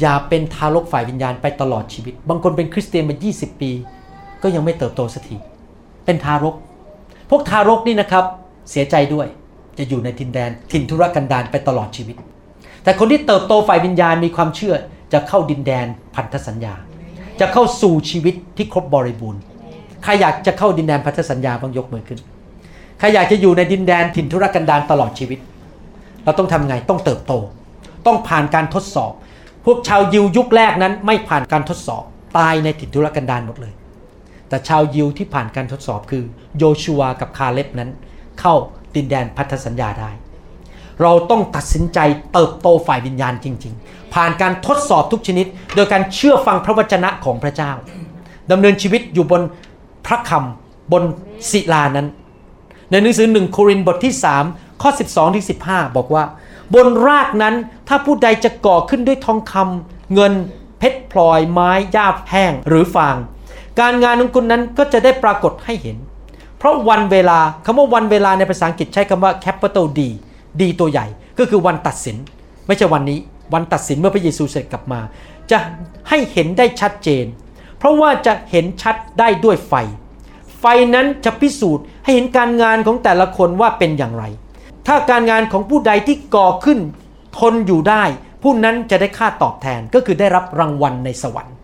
[0.00, 3.70] อย่าเป็นทารกฝ่ายวิญญาณไปตลอดชีวิต บางคนเป็นคริสเตียนมา 20 ปี
[4.42, 5.36] ก็ยังไม่เติบโตสักที
[6.04, 6.54] เป็นทารก
[7.30, 8.24] พวกทารกนี่นะครับ
[8.70, 9.26] เสียใจด้วย
[9.78, 12.16] จะอยู่ในทินแดนถิ่นทุรกันดารไปตลอดชีวิต
[12.82, 14.74] แต่คนที่เติบโตฝ่ายวิญญาณมีความเชื่อ
[15.12, 16.74] จะเข้าดินแดนพันธสัญญา
[17.40, 19.40] จะเข้าสู่ชีวิตที่ครบบริบูรณ์
[20.02, 22.18] ใครอยากจะเข้าดินแดนพันธสัญญาบ้างยกมือขึ้น
[22.98, 25.38] ใครอยากจะอยู่ในดินแดนถิ่นทุรกันดารตลอดชีวิต
[26.24, 27.32] เราต้องทำไงต้องเติบโต
[28.06, 29.12] ต้องผ่านการทดสอบ
[29.64, 32.02] พวกชาวยิวยุคแรกนั้นไม่ผ่านการทดสอบ
[32.38, 33.72] ตายในถิ่นทุรกันดารหมดเลย
[34.48, 36.24] แต่ชาวยิวที่ผ่านการทดสอบคือ
[36.58, 37.90] โยชัวกับคาเล็บนั้น
[38.40, 38.54] เข้า
[38.94, 40.10] ดินแดนพันธสัญญาได้
[41.02, 41.98] เราต้องตัดสินใจ
[42.32, 47.72] เติบโตฝ่ายวิญญาณจริง ๆ ผ่านการทดสอบทุกชนิด โดยการเชื่อฟังพระวจนะของพระเจ้า
[48.50, 49.42] ดำเนินชีวิตอยู่บน
[50.06, 51.02] พระคำบน
[51.50, 52.06] ศิลานั้น
[52.90, 54.14] ในหนังสือหนึ่งโครินธ์บทที่
[54.48, 56.24] 3 ข้อ 12ถึง15 บอกว่า
[56.74, 57.54] บนรากนั้น
[57.88, 60.32] ถ้าผู้ใดจะก่อขึ้นด้วยทองคำเงิน
[60.78, 63.16] เพชรพลอยไม้หญ้าแห้งหรือฟาง
[63.80, 65.96] การงานของคุณนั้นก็จะได้ปรากฏให้เห็น
[66.58, 70.00] เพราะวันเวลาคำว่าวันเวลาในภาษาอังกฤษใช้คำว่า capital D
[70.60, 71.06] D ตัวใหญ่
[71.38, 72.16] ก็คือวันตัดสิน
[72.66, 73.18] ไม่ใช่วันนี้
[73.52, 75.00] วันตัดสินเมื่อพระเยซูเสร็จกลับมา
[75.50, 75.58] จะ
[76.08, 77.24] ให้เห็นได้ชัดเจน
[77.78, 79.74] เพราะว่าจะเห็นชัดได้ด้วยไฟ
[80.60, 84.24] ไฟนั้นจะพิสูจน์ให้เห็นการงานของแต่ละคนว่าเป็นอย่างไร
[84.86, 86.78] ถ้าการงานของผู้ใดที่ก่อขึ้น
[87.38, 88.04] ทนอยู่ได้
[88.42, 91.56] ผู้นั้นจะได้ค่าตอบแทนก็คือได้รับรางวัลในสวรรค์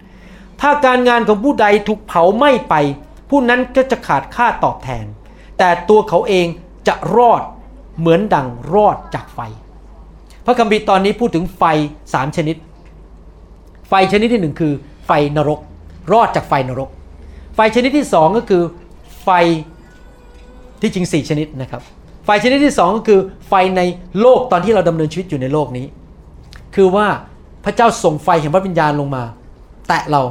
[0.61, 2.75] ถ้าการงานของผู้ใดถูกเผาไหม้ไป
[3.31, 5.05] ผู้นั้นก็จะขาดค่าตอบแทน
[5.59, 6.47] แต่ตัวเขาเอง
[6.89, 7.43] จะรอด
[7.99, 9.41] เหมือนดังรอดจากไฟ
[10.47, 11.63] พระคัมภีร์ตอนนี้พูดถึงไฟ
[12.15, 12.57] สามชนิด
[13.89, 14.73] ไฟชนิดที่หนึ่งคือ
[15.07, 15.61] ไฟนรก
[16.13, 16.91] รอดจากไฟนรก
[17.55, 18.63] ไฟชนิดที่สองก็คือ
[19.23, 19.29] ไฟ
[20.81, 21.83] ที่จริง4ชนิดนะครับ
[22.25, 23.83] ไฟชนิดที่สองก็คือไฟใน
[24.21, 25.87] โลกตอนที่เราดำเนินชีวิตอยู่ในโลกนี้
[26.75, 27.07] คือว่า
[27.65, 29.23] พระเจ้าส่งไฟแห่งพระวิญญาณลงมา
[29.89, 30.23] แตะเรา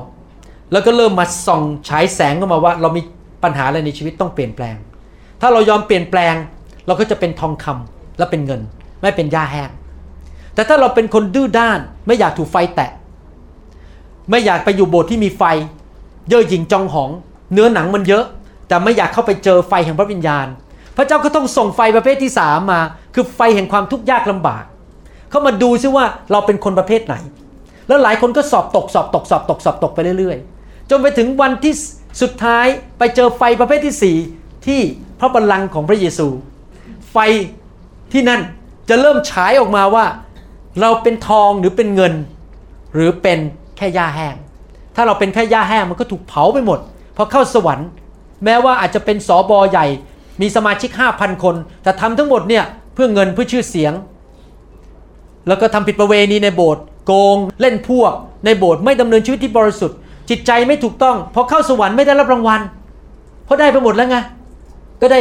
[0.72, 3.02] แล้วก็เริ่มมาส่องฉายแสงเข้ามาว่า เรามี
[3.44, 4.76] ปัญหาอะไรในชีวิตต้องเปลี่ยนแปลง
[5.42, 6.36] ถ้าเรายอมเปลี่ยนแปลง
[6.88, 8.62] เราก็จะเป็นทองคำและเป็นเงิน
[9.02, 9.70] ไม่เป็นหญ้าแห้ง
[10.54, 12.90] แต่ถ้าเราเป็นคนดื้อด้าน ไม่อยากถูกไฟแตะ
[14.30, 15.44] ไม่อยากไปอยู่โบสถ์ที่มีไฟ
[16.30, 17.10] เย่อหยิ่งจองหอง
[17.54, 18.26] เนื้อหนังมันเยอะ
[18.68, 20.48] แต่ไม่อยากเข้าไปเจอไฟแห่งพระวิญญาณ
[20.98, 22.82] พระเจ้าก็ต้องส่งไฟประเภทที่สามมา
[23.16, 24.64] คือไฟแห่งความทุกข์ยากลำบาก
[25.30, 27.16] เข้ามาดูซิว่าเราเป็นคนประเภทไหน
[27.88, 31.74] แล้วหลายคนก็สอบตกสอบตกสอบตกสอบตกไปเรื่อยๆ จนไปถึงวันที่
[32.22, 32.66] สุดท้าย
[32.98, 34.18] ไปเจอไฟประเภทที่สี่
[34.68, 34.80] ที่
[35.20, 36.28] พระบัลลังก์ของพระเยซู
[37.12, 37.18] ไฟ
[38.14, 38.42] ที่นั่น
[38.90, 40.06] จะเริ่มฉายออกมาว่า
[40.82, 42.14] เราเป็นทองหรือเป็นเงิน
[42.94, 43.40] หรือเป็น
[43.78, 44.36] แค่หญ้าแห้ง
[44.96, 46.80] ถ้าเราเป็นแค่หญ้าแห้งมันก็ถูกเผาไปหมด
[47.18, 47.88] พอเข้าสวรรค์
[48.46, 49.86] แม้ว่าอาจจะเป็นสอบอใหญ่
[50.42, 52.64] มีสมาชิก 5,000 คน แต่ทำทั้งหมดเนี่ย
[52.94, 53.94] เพื่อเงินเพื่อชื่อเสียง
[55.48, 58.14] แล้วก็ทำผิดประเวณีในโบสถ์โกงเล่นพวก
[58.46, 59.98] ในโบสถ์ไม่ดำเนินชีวิตที่บริสุทธิ์
[60.30, 62.62] จิตใจไม่ถูกต้องพอเข้าสวรรค์ไม่ได้รับรางวัล
[63.46, 64.18] เพราะได้ไปหมดแล้วไง
[65.02, 65.20] ก็ได้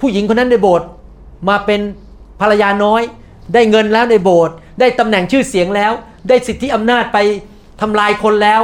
[0.00, 0.86] ผู้หญิงคนนั้นในโบสถ์
[1.48, 1.80] มาเป็น
[2.40, 3.02] ภรรยาน้อย
[3.54, 5.92] ได้เงินแล้วในโบสถ์ได้ตำแหน่งชื่อเสียงแล้ว
[6.28, 7.18] ได้สิทธิอำนาจไป
[7.80, 8.60] ทำลายคนแล้ว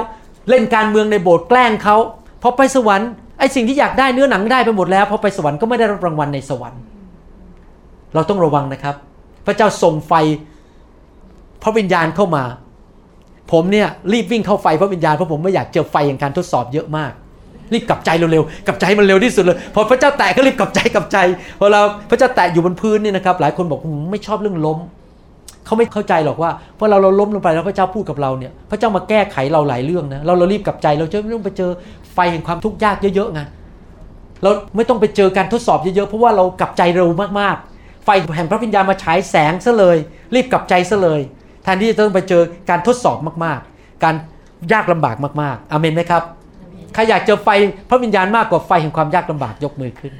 [0.48, 1.96] เล่นการเมืองในโบสถ์แกล้งเขา
[2.42, 6.80] พอไปสวรรค์ไอ้สิ่งที่อยากได้เนื้อหนังได้ไปหมดแล้วพอไปสวรรค์ก็ไม่ได้รับรางวัลในสวรรค์
[8.14, 8.94] เราต้องระวังนะครับ
[9.46, 10.12] พระเจ้าส่งไฟ
[11.62, 12.44] พระวิญญาณเข้ามา
[13.52, 17.12] ผมเนี่ยรีบวิ่งเข้าไฟพระวิญญาณเพราะผมไม่อยากเจอไฟอย่างการทดสอบเยอะมาก
[17.72, 21.18] รีบกลับใจเร็วๆกลับใจมันเร็วที่สุดเลยพอพระเจ้าแตะก็รีบกลับใจกลับใจ
[21.60, 24.78] พอเราพระเจ้าแตะอยู่บนพื้นนี่นะครับ หลายคนบอกผมไม่ชอบเรื่องล้ม
[25.66, 31.70] เขาไม่เข้าใจหรอกว่าพอเราเราล้มลงไปแล้วพระเจ้าพูดกับเราเนี่ยพระเจ้ามาแก้ไขเราหลายเรื่องนะเราเรารีบกลับใจเราจะไม่ต้องไปเจอ
[32.14, 33.40] ไฟแห่งความทุกข์ยากเยอะๆไง
[34.42, 37.08] เราไม่ต้องไปเจอการทดสอบเยอะๆเพราะว่าเรากลับใจเร็ว
[37.40, 39.96] มากๆ ไฟแห่งพระวิญญาณมาฉายแสงซะเลย
[40.34, 41.20] รีบกลับใจซะเลย
[41.62, 44.14] แทนที่จะต้องไปเจอการทดสอบมากๆ การ
[44.72, 46.22] ยากลำบากมากๆอเมนไหมครับ
[46.96, 47.48] ใครอยากเจอไฟ
[47.88, 50.12] พระวิญญาณมากกว่าไฟแห่งความยากลำบากยกมือขึ้น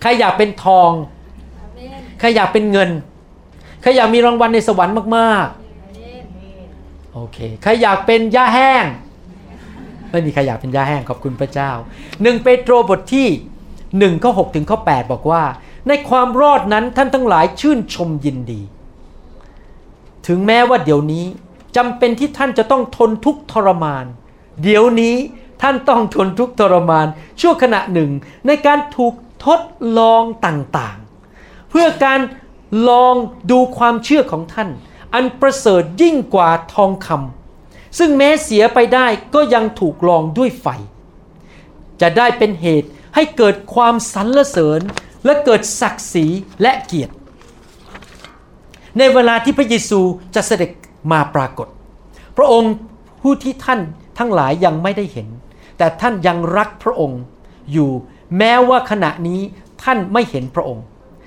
[0.00, 0.90] ใครอยากเป็นทอง
[2.20, 2.90] ใครอยากเป็นเงิน
[3.82, 8.84] ใครอยากมีรางวัลในสวรรค์มากๆ โอเค ใครอยากเป็นหญ้าแห้ง
[10.10, 11.70] ไม่มีใครอยากเป็นหญ้าแห้งขอบคุณพระเจ้า
[12.22, 13.28] หนึ่งเปโตรบทที่
[14.14, 15.42] 1ข้อ6ถึงข้อ8บอกว่า
[15.88, 18.60] ในความรอดนั้นท่านทั้งหลายชื่นชมยินดี
[20.26, 21.24] ถึงแม้ว่าเดี๋ยวนี้
[21.76, 25.16] จำเป็นที่ท่านจะต้องทนทุกข์ทรมานเเดี๋ยวนี้
[25.62, 27.06] ท่านต้องทนทุกข์ทรมาน
[27.40, 28.10] ชั่วขณะหนึ่ง
[28.46, 29.14] ในการถูก
[29.46, 29.60] ทด
[29.98, 32.20] ลองต่างๆ เพื่อการ
[32.88, 33.14] ลอง
[33.50, 34.68] ดูความเชื่อของท่าน
[35.14, 40.66] อันประเสริฐยิ่งกว่าทองคำซึ่งแม้เสียไปได้ก็ยังถูกลองด้วยไฟ
[42.00, 44.80] จะได้เป็นเหตุให้เกิดความสรรเสริญ
[45.24, 46.26] และเกิดศักดิ์ศรี
[46.62, 47.14] และเกียรติ
[48.98, 50.00] ในเวลาที่พระเยซู
[50.34, 50.70] จะเสด็จ
[51.12, 51.68] มาปรากฏ
[52.36, 52.74] พระองค์
[53.22, 53.80] ผู้ที่ท่าน
[54.18, 55.28] ทั้งหลายยังไม่ได้เห็น
[55.78, 57.20] แต่ท่านยังรักพระองค์
[57.72, 57.90] อยู่
[58.38, 59.40] แม้ว่าขณะนี้
[59.82, 60.84] ท่านไม่เห็นพระองค์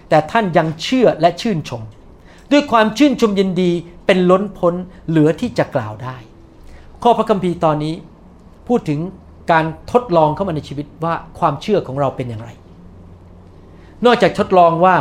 [0.10, 1.82] แต่ท่านยังเชื่อและชื่นชม
[2.52, 3.72] ด้วยความชื่นชมยินดี
[4.06, 4.74] เป็นล้นพ้น
[5.10, 6.16] เหลือที่จะกล่าวได้
[7.04, 7.94] ข้อพระคัมภีร์ตอนนี้
[8.68, 9.00] พูดถึง
[9.52, 12.50] การทดลองเข้ามาในชีวิตว่าความเชื่อของเราเป็นอย่างไร
[14.06, 14.96] นอกจากทดลองว่า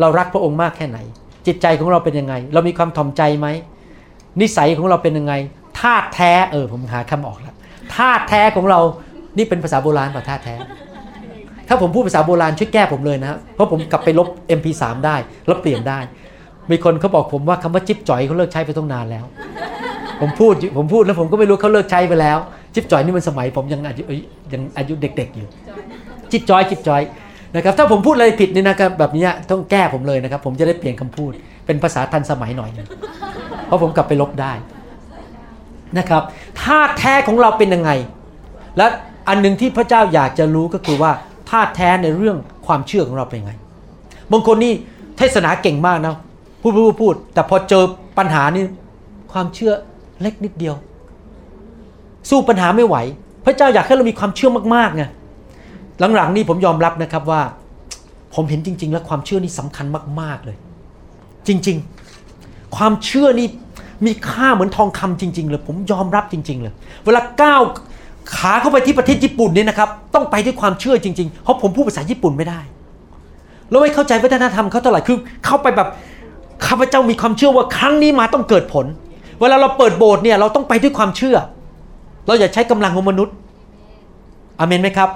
[0.00, 0.98] เรารักพระองค์มากแค่ไหน
[1.46, 3.46] จิตใจของเราเป็นยังไง เรามีความถ่อมใจไหม
[4.40, 5.34] นิสัยของเราเป็นยังไง
[5.80, 7.54] ธาตุแท้เออผมหาคำออกแล้ว
[7.96, 8.80] ธาตุแท้ของเรา
[9.38, 10.54] นี่เป็นภาษาโบราณป่ะธาตุแท้
[11.68, 15.16] ถ้าผมพูดภาษาโบราณช่วยแก้ผมเลยนะเพราะผมกลับไปลบ MP3 ได้
[15.50, 15.98] ลบเปลี่ยนได้
[16.70, 19.24] มีคนเขาบอกผมว่าคำว่าจิ๊บจ่อยเขาเลิกใช้ไปตั้งนานแล้ว
[20.20, 22.38] ผมพูดผมพูดแล้วผมก็ไม่รู้เขาเลิกใช้ไปแล้ว
[22.74, 24.02] จิ๊บจ่อยนี่มันสมัย ผมยังอายุ
[24.52, 25.48] ยังอายุเด็ก ๆอยู่
[26.30, 27.02] จิ๊บจ่อยจิ๊บจ่อย
[27.54, 31.32] นะครับถ้าผมพูดอะไรผิดนี่นะครับแบบนี้ต้องแก้ผมเลยนะครับ ผมจะได้เปลี่ยนคำพูด
[31.66, 32.86] เป็นภาษาทันสมัยหน่อยนึง
[33.66, 34.52] เพราะผมกลับไปลบได้
[35.98, 36.22] นะครับ
[36.60, 37.90] ท่าแท้ของเราเป็นยังไง
[38.76, 38.86] และ
[39.28, 41.12] อันหนึ่งที่พระเจ้าอยากจะรู้ก็คือว่า
[41.50, 42.36] ท่าแท้ในเรื่อง
[42.66, 43.52] ความเชื่อของเราเป็นยังไง
[44.32, 44.72] บางคนนี่
[45.18, 46.16] เทศนาเก่งมากนะ
[46.60, 47.84] พูดพูดพูด แต่พอเจอ
[48.18, 48.64] ปัญหานี่
[49.32, 49.72] ความเชื่อ
[50.20, 50.74] เล็กนิดเดียว
[52.30, 52.96] สู้ปัญหาไม่ไหว
[53.44, 55.04] พระเจ้าอยากให้เรามีความเชื่อมากๆไง
[56.16, 57.42] หลังๆนี่ผมยอมรับนะครับว่า
[58.34, 59.86] ผมเห็นจริง ๆ แล้วความเชื่อนี่สำคัญ
[60.20, 60.56] มาก ๆเลย
[61.48, 61.76] จริง
[62.26, 63.48] ๆ ความเชื่อนี่
[64.06, 66.72] มีค่าเหมือนทองคำจริง ๆ เลย ผมยอมรับจริง ๆ เลย
[67.04, 67.62] เวลาก้าว
[68.36, 72.60] ขาเข้าไปที่ประเทศญี่ปุ่นเนี่ยนะครับ ต้องไปด้วยความเชื่อจริงๆ เพราะผมพูดภาษาญี่ปุ่นไม่ได้
[73.70, 75.88] แล้วไม่เข้าใจวัฒนธรรมเขาเท่าไหร่คือ เข้าไปแบบ
[76.66, 78.86] ข้าพเจ้ามีความเชื่อว่าครั้งนี้มาต้องเกิดผล
[79.40, 81.36] เวลาเราเปิดโบสถ์เนี่ยเราต้องไปด้วยความเชื่อ
[82.26, 83.34] เราอย่าใช้กำลังของมนุษย์
[84.58, 85.08] อเมนไหมครับ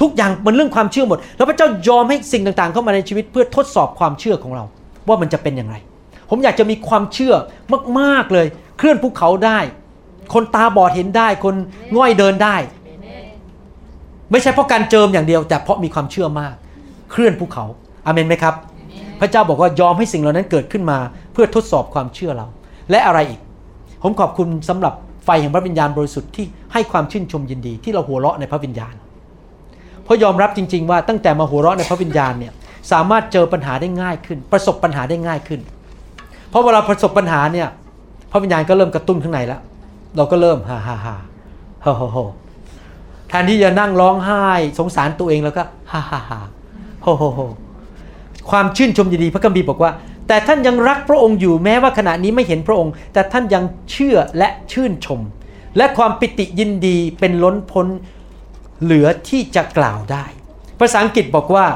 [0.00, 4.64] ทุกอย่างมันเรื่องความเชื่อหมด แล้วพระเจ้ายอมให้สิ่งต่างๆ เข้ามาในชีวิตเพื่อทดสอบความเชื่อของเรา
[5.08, 5.76] ว่ามันจะเป็นอย่างไร
[6.30, 7.34] ผมอยากจะมีความเชื่อ
[8.00, 8.46] มากๆเลย
[8.78, 9.58] เคลื่อนภูเขาได้
[10.34, 11.54] คนตาบอดเห็นได้ คน
[11.96, 12.56] ง่อยเดินได้
[14.30, 16.54] ไม่ใช่เพราะการเจิมอย่างเดียว แต่เพราะมีความเชื่อมาก
[17.10, 17.64] เคลื่อนภูเขา
[18.06, 18.54] อาเมนไหมครับ
[19.20, 20.98] พระเจ้าบอกว่ายอมให้สิ่งเหล่านั้นเกิดขึ้นมา
[21.32, 22.46] เพื่อทดสอบความเชื่อเรา
[22.90, 23.40] และอะไรอีก
[24.02, 24.94] ผมขอบคุณสำหรับ
[25.24, 28.94] ไฟแห่งพระวิญญาณบริสุทธิ์ที่ให้ความชื่นชมยินดีที่เราหัวเราะในพระวิญญาณ
[30.04, 32.52] เพราะยอมรับจริง ๆ ว่าตั้งแต่มาหัวเราะในพระวิญญาณเนี่ย
[32.92, 35.60] สามารถเจอปัญหาได้ง่ายขึ้น ประสบปัญหาได้ง่ายขึ้น
[36.54, 37.68] เพราะเวลาประสบปัญหาเนี่ย
[38.30, 39.60] พระวิญญาณก็เริ่มกระตุ้นข้างในแล้ว
[40.16, 41.14] เราก็เริ่มฮ่าฮ่าฮ่า
[41.82, 42.18] โฮโฮโฮ
[43.28, 44.46] แทนที่จะนั่งร้องไห้
[44.78, 46.40] สงสารตัวเองแล้วก็ฮ่าฮ่าฮ่า
[47.02, 47.40] โฮโฮโฮ
[48.50, 49.90] ความชื่นชมยินดีพระคัมภีร์บอกว่า
[50.28, 55.20] แต่ท่านยังรักพระองค์อยู่แม้ว่าขณะนี้ไม่เห็นพระองค์ แต่ท่านยังเชื่อและชื่นชม
[55.76, 57.86] และความปิติยินดีเป็นล้นพ้น
[58.82, 60.24] เหลือที่จะกล่าวได้
[60.78, 61.66] ภาษาอังกฤษบอกว่า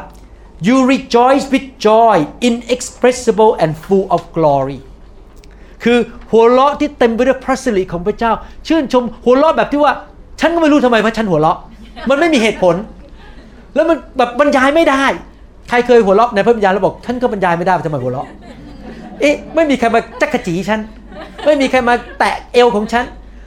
[0.66, 2.16] you rejoice with joy
[2.48, 4.80] inexpressible and full of glory
[5.84, 5.98] คือ
[6.30, 8.32] หัวเราะที่เต็มไปด้วยพระสิริของพระเจ้า
[8.68, 9.92] ชื่นชมหัวเราะแบบที่ว่า
[10.40, 11.58] ฉันก็ไม่รู้ทำไมว่าฉันหัวเราะ
[12.10, 12.74] มันไม่มีเหตุผล
[13.74, 15.04] แล้วมันแบบบรรยายไม่ได้
[15.68, 18.26] ใครเคยหัวเราะในพระวิญญาณแล้วบอกฉันก็บรรยายไม่ได้ว่าทำไมหัวเราะ
[19.20, 20.80] เอ๊ะไม่มีใครมาจั๊กกะจี้ฉัน
[21.44, 23.04] ไม่มีใครมาแตะเอวของฉัน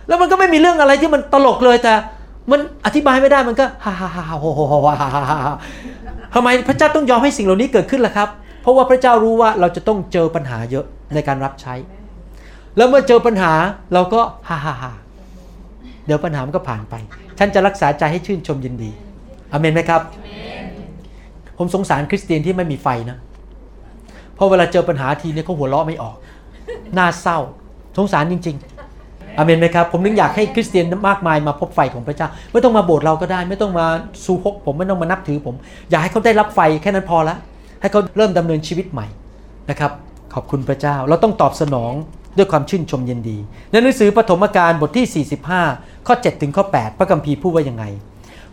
[0.07, 1.93] แล้วมันก็ไม่มีเรื่องอะไรที่มันตลกเลยแต่
[2.51, 5.55] มันอธิบายไม่ได้มันก็ฮ่าฮ่าฮ่าโฮโฮโฮฮ่าฮ่าฮ่า
[6.33, 8.29] ทำไมพระเจ้าต้องยอมให้สิ่งเหล่านี้เกิดขึ้นล่ะครับ
[8.61, 11.73] เพราะว่าพระเจ้ารู้ว่าเราจะต้องเจอปัญหาเยอะในการรับใช้
[12.77, 13.53] แล้วเมื่อเจอปัญหา
[13.93, 14.91] เราก็ฮ่าฮ่าฮ่า
[16.05, 16.95] เดี๋ยวปัญหามันก็ผ่านไป
[17.37, 18.91] ฉันจะรักษาใจให้ชื่นชมยินดี
[19.51, 20.01] อเมนไหมครับ
[21.57, 23.17] ผมสงสารคริสเตียนที่ไม่มีไฟนะ
[24.35, 26.15] เพราะเวลาเจอปัญหาทีนี้เขาหัวเราะไม่ออก
[26.97, 27.39] น่าเศร้า
[27.97, 28.70] สงสารจริง ๆ
[29.41, 33.85] อเมนไหมครับ ผมนึกอยากให้คริสเตียนมากมายมาพบไฟของพระเจ้า ไม่ต้องมาโบสถ์เราก็ได้ ไม่ต้องมา
[34.23, 35.55] ซูฮกผมไม่ต้องมานับถือผม
[35.89, 37.35] อยากให้เขาได้รับไฟแค่นั้นพอละ
[37.81, 39.07] ให้เขาเริ่มดำเนินชีวิตใหม่
[39.69, 39.91] นะครับ
[40.33, 41.93] ขอบคุณพระเจ้า เราต้องตอบสนอง
[42.37, 43.37] ด้วยความชื่นชมยินดี
[43.71, 45.25] ในหนังสือปฐมกาลบทที่
[45.69, 47.83] 45 ข้อ 7 ถึงข้อ 8 พระคัมภีร์พูดว่ายังไง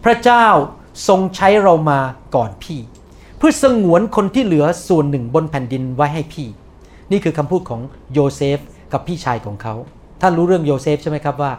[0.05, 0.47] พระเจ้า
[1.09, 1.99] ทรงใช้เรามา
[2.37, 2.81] ก่อนพี่
[3.39, 6.49] เพื่อสงวนคนที่เหลือส่วนหนึ่งบนแผ่นดินไว้ให้พี่
[7.11, 7.81] นี่คือคำพูดของ
[8.13, 8.59] โยเซฟ
[8.93, 9.75] กับพี่ชายของเขา
[10.21, 11.53] ท่านรู้เรื่องโยเซฟใช่ไหมครับว่า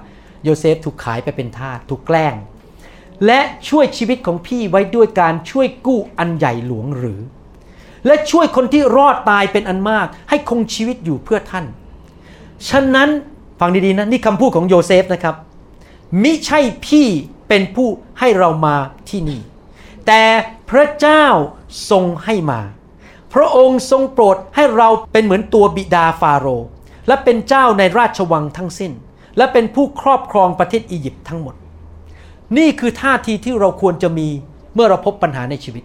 [0.44, 2.34] โยเซฟถูกขายไปเป็นทาสถูกแกล้ง
[3.26, 3.40] และ
[3.70, 7.22] ช่วยชีวิตของพี่ไว้ด้วยการช่วยกู้อันใหญ่หลวงหรือ
[8.06, 11.66] และช่วยคนที่รอดตายเป็นอันมาก ให้คงชีวิตอยู่เพื่อท่าน
[12.70, 13.10] ฉะนั้น
[13.60, 15.36] ฟังดีๆนะนี่คำพูดของโยเซฟนะครับ
[16.22, 17.08] มิใช่พี่
[17.48, 17.90] เป็นผู้
[18.20, 18.76] ให้เรามา
[19.10, 19.42] ที่นี่
[20.08, 20.24] แต่
[20.70, 21.26] พระเจ้า
[21.90, 22.62] ทรงให้มา
[23.34, 26.64] พระองค์ทรงโปรดให้เราเป็นเหมือนตัวบิดาฟาโรห
[27.10, 28.92] และเป็นเจ้าในราชวังทั้งสิ้น
[29.38, 31.56] และเป็นผู้ครอบครองประเทศอียิปต์ทั้งหมด
[32.58, 34.28] นี่คือท่าทีที่เราควรจะมี
[34.74, 35.84] เมื่อเราพบปัญหาในชีวิต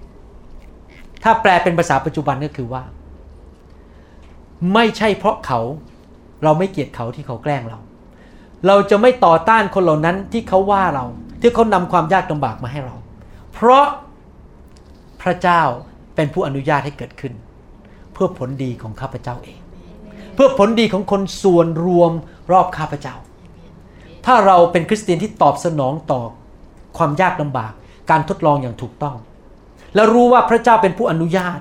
[1.22, 2.82] ถ้าแปลเป็นภาษาปัจจุบันก็คือว่า
[4.74, 5.60] ไม่ใช่เพราะเขา
[6.44, 7.78] เราไม่เกลียดเขาที่เขาแกล้งเรา
[8.66, 11.04] เราจะไม่ต่อต้านคนเหล่านั้นที่เขาว่าเรา
[11.40, 12.96] ที่เขานำความยากลำบากมาให้เรา
[13.52, 13.86] เพราะ
[15.22, 15.62] พระเจ้า
[16.14, 17.32] เป็นผู้อนุญาตให้เกิดขึ้น
[18.12, 19.60] เพื่อผลดีของข้าพเจ้าเอง
[20.34, 22.12] เพื่อผลดีของคนส่วนรวม
[22.52, 23.14] รอบข้าพเจ้า
[24.26, 26.22] ถ้าเราเป็นคริสเตียนที่ตอบสนองต่อ
[26.96, 27.72] ความยากลำบาก
[28.10, 29.16] การทดลองอย่างถูกต้อง
[29.94, 31.58] แล้วรู้ว่าพระเจ้าเป็นผู้อนุญาต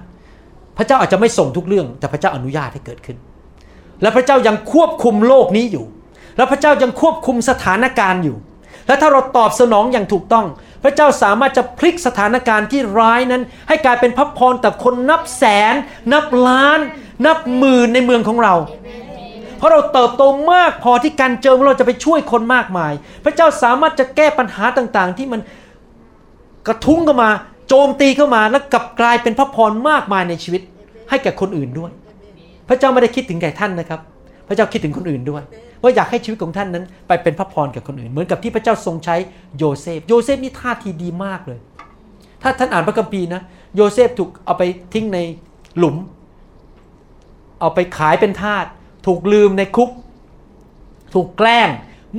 [0.78, 3.18] พระเจ้าอาจจะไม่ส่งทุกเรื่อง แต่พระเจ้าอนุญาตให้เกิดขึ้น
[4.02, 5.86] และพระเจ้ายังควบคุมโลกนี้อยู่
[6.38, 8.38] และพระเจ้ายังควบคุมสถานการณ์อยู่
[8.88, 10.46] และถ้าเราตอบสนองอย่างถูกต้อง
[10.84, 15.74] พระเจ้าสามารถจะพลิกสถานการณ์ที่ร้ายนั้น ให้กลายเป็นพระพรต่อคนนับแสน
[16.14, 16.80] นับล้าน
[17.26, 18.56] นับหมื่นในเมืองของเรา
[19.58, 22.94] เพราะเราเติบโตมากพอที่การเจิมเราจะไปช่วยคนมากมาย
[23.26, 25.42] พระเจ้าสามารถจะแก้ปัญหาต่างๆ ที่มัน
[26.68, 27.30] กระทุ้งเข้ามา
[27.68, 30.62] โจมตีเข้ามาแล้วกลับกลายเป็นพระพรมากมายในชีวิต
[31.10, 31.92] ให้แก่คนอื่นด้วย
[32.70, 34.00] พระเจ้าไม่ได้คิดถึงแค่ท่านนะครับ
[34.48, 35.44] พระเจ้าคิดถึงคนอื่นด้วย
[35.84, 39.16] ว่าอยากให้ชีวิตของท่านนั้น ไปเป็นพระพรกับคนอื่น เหมือนกับที่พระเจ้าทรงใช้
[39.58, 41.60] โยเซฟ โยเซฟนี่ท่าทีดีมากเลย
[42.42, 43.42] ถ้าท่านอ่านพระคัมภีร์นะ
[43.76, 44.64] โยเซฟถูกเอาไป
[44.94, 45.20] ทิ้งใน
[45.78, 45.96] หลุม
[47.60, 48.66] เอาไปขายเป็นทาส
[49.08, 49.90] ถูกลืมในคุก
[51.14, 51.70] ถูกแกล้ง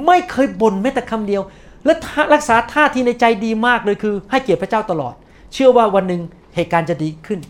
[0.07, 1.43] ไม่เคยบ่นแม้แต่คำเดียว
[1.85, 1.95] และ
[2.35, 5.15] รักษาท่าทีในใจดีมากเลยคือ ให้เกียรติพระเจ้าตลอด
[5.53, 6.23] เชื่อว่าวันหนึ่ง
[6.55, 7.41] เหตุการณ์จะดีขึ้น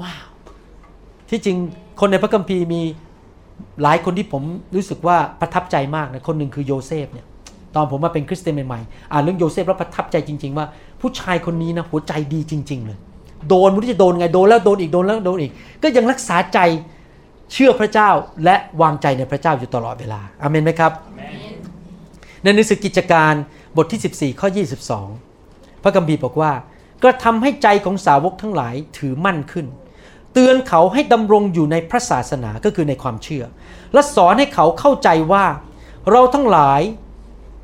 [0.00, 0.26] wow
[1.30, 1.56] ที่จริง
[2.00, 2.82] คนในพระคัมภีร์มี
[3.82, 4.42] หลายคนที่ผม
[4.74, 7.26] รู้สึกว่าประทับใจมากนะคนหนึ่งคือโยเซฟเนี่ย
[7.74, 10.66] ตอนผมมาเป็นคริสเตียนใหม่ๆอ่านเรื่องโยเซฟแล้วประทับใจจริง ๆ ว่า
[11.00, 12.98] ผู้ชายคนนี้นะหัวใจดีจริง ๆ เลย
[13.48, 15.52] โดนไม่รู้จะโดนไงโดนแล้วโดนอีกโดนแล้วโดนอีก
[15.82, 16.58] ก็ยังรักษาใจ
[17.52, 18.10] เชื่อพระเจ้า
[18.44, 20.92] และวางใจในพระเจ้าอยู่ตลอดเวลาอาเมนไหมครับ
[22.42, 23.34] ในหนังสือกิจการ
[23.76, 24.48] บทที่ 14 ข้อ
[25.14, 26.52] 22 พระคัมภีร์บอกว่า
[27.02, 29.66] ก็ทำให้ใจของสาวกทั้งหลายถือมั่นขึ้น
[30.34, 33.44] เตือนเขาให้ดำรงอยู่ในพระศาสนาก็คือในความเชื่อ
[33.92, 35.44] และสอนให้เขาเข้าใจว่า
[36.10, 36.80] เราทั้งหลาย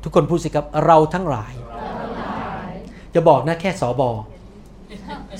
[0.03, 1.53] ทุกคนพูดสิครับเราทั้งหลาย
[3.13, 4.11] จะบอกนะแค่สอบอ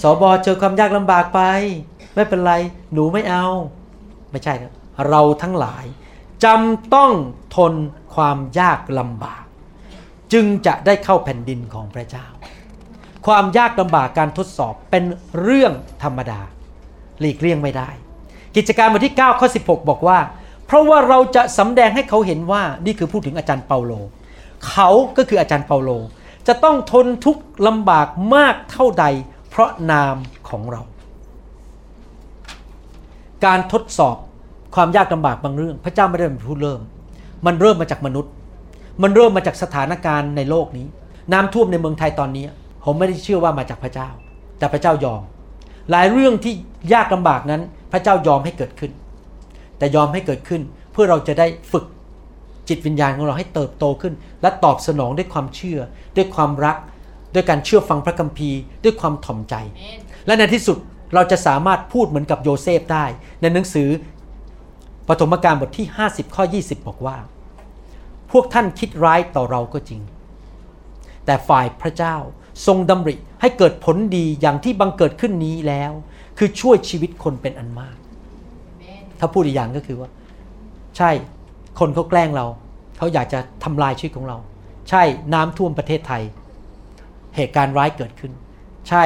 [0.01, 1.41] สอบอเจอความยากลำบากไป
[2.15, 2.53] ไม่เป็นไร
[2.93, 3.45] หนูไม่เอา
[4.31, 4.73] ไม่ใช่นะ
[5.09, 5.85] เราทั้งหลาย
[6.43, 7.11] จำต้อง
[7.55, 7.73] ทน
[8.15, 9.43] ความยากลำบาก
[10.33, 12.25] จึงจะได้เข้าแผ่นดินของพระเจ้า
[13.27, 15.03] ความยากลำบากการทดสอบเป็น
[15.41, 15.73] เรื่อง
[16.03, 16.41] ธรรมดา
[17.21, 17.89] หลีกเลี่ยงไม่ได้
[18.55, 20.19] กิจการบทที่9ข้อ16 บอกว่า
[20.65, 23.93] เพราะว่าเราจะสำแดงให้เขาเห็นว่านี่คือพูดถึงอาจารย์เปาโล
[24.69, 25.89] เขาก็คืออาจารย์เปาโล
[26.47, 29.05] จะต้องทนทุกข์ลำบากมากเท่าใด
[29.49, 30.15] เพราะนาม
[30.49, 30.81] ของเรา
[33.45, 34.15] การทดสอบ
[34.75, 36.81] ความยากลำบากบางเรื่อง พระเจ้าไม่ได้เป็นผู้เริ่ม
[37.45, 38.31] มันเริ่มมาจากมนุษย์
[39.01, 40.87] มันเริ่มมาจากสถานการณ์ในโลกนี้
[41.33, 42.45] น้ำท่วมในเมืองไทยตอนนี้
[42.83, 44.09] ผมไม่ได้เชื่อว่ามาจากพระเจ้า
[44.57, 45.21] แต่พระเจ้ายอม
[45.91, 46.53] หลายเรื่องที่
[46.93, 47.61] ยากลำบากนั้น
[47.91, 48.91] พระเจ้ายอมให้เกิดขึ้น
[49.77, 50.61] แต่ยอมให้เกิดขึ้น
[50.91, 51.85] เพื่อเราจะได้ฝึก
[52.69, 55.79] จิตวิญญาณของเราให้เติบโตขึ้น และตอบสนองด้วยความเชื่อ
[56.15, 56.77] ด้วยความรัก
[57.33, 59.55] ด้วยการเชื่อฟังพระคัมภีร์ ด้วยความถ่อมใจ
[60.25, 60.77] และในที่สุด
[61.13, 63.05] เราจะสามารถพูดเหมือนกับโยเซฟได้
[63.41, 63.89] ในหนังสือ
[65.07, 67.17] ปฐมกาลบทที่ 50 ข้อ 20 บอกว่า
[68.31, 70.01] พวกท่านคิดร้ายต่อเราก็จริง
[71.25, 72.15] แต่ฝ่ายพระเจ้า
[72.67, 75.91] ทรงดำริให้เกิดผลดีอย่างที่บังเกิดขึ้นนี้แล้ว
[76.37, 77.95] คือช่วยชีวิตคนเป็นอันมาก
[79.19, 80.09] ถ้าพูดอีกอย่างก็คือว่า
[80.97, 81.11] ใช่
[81.79, 82.45] คนเขาแกล้งเรา
[82.97, 84.37] เขาอยากจะทำลายชีวิตของเรา
[84.89, 86.23] ใช่น้ำท่วมประเทศไทย
[87.35, 88.31] เหตุการณ์ร้ายเกิดขึ้น
[88.89, 89.03] ใช่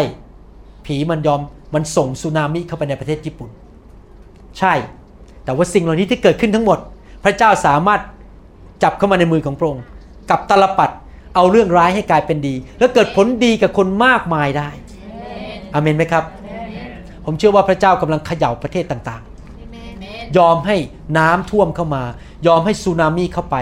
[0.85, 1.41] ผีมันยอม
[1.73, 3.49] มันส่งสึนามิเข้าไปในประเทศญี่ปุ่น
[4.59, 4.73] ใช่
[5.43, 6.79] แต่ว่าสิ่งเหล่านี้ที่เกิดขึ้นทั้งหมด
[7.23, 8.01] พระเจ้าสามารถ
[8.83, 9.83] จับเข้ามาในมือของพระองค์
[10.29, 10.91] กับตลปัด
[11.35, 14.69] เอาเรื่องร้ายให้กลายเป็นดี แล้วเกิดผลดีกับคนมากมายได้
[15.73, 16.23] อเมนไหมครับ
[17.25, 20.75] ผมเชื่อว่าพระเจ้ากำลังเขย่าประเทศต่างๆ ยอมให้
[21.17, 22.03] น้ำท่วมเข้ามา
[22.47, 23.55] ยอมให้สึนามิเข้าไป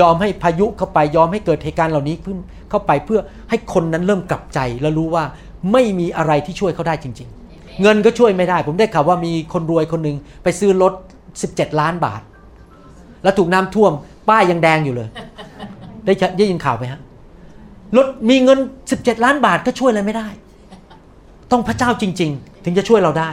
[0.00, 2.38] ยอมให้พายุเข้าไป ยอมให้เกิดเหตุการณ์เหล่านี้ขึ้น
[2.70, 3.20] เข้าไปเพื่อ
[3.50, 5.24] ให้คนนั้นเริ่มกลับใจและรู้ว่า
[5.72, 10.92] ไม่มีอะไรที่ช่วยเขาได้จริง ๆ เงินก็ช่วยไม่ได้ ผมได้ข่าวว่ามีคนรวยคนหนึ่งไปซื้อรถ
[11.36, 12.20] 17 ล้านบาท
[13.22, 13.92] แล้วถูกน้ำท่วม
[14.28, 15.08] ป้ายยังแดงอยู่เลย
[16.04, 17.00] ได้ได้ยินข่าวไหมฮะ
[17.96, 18.58] รถมีเงิน
[18.92, 20.28] 17 ล้านบาทก็ช่วยอะไรไม่ได้
[21.50, 23.30] ต้องพระเจ้าจริง ๆ ถึงจะช่วยเราได้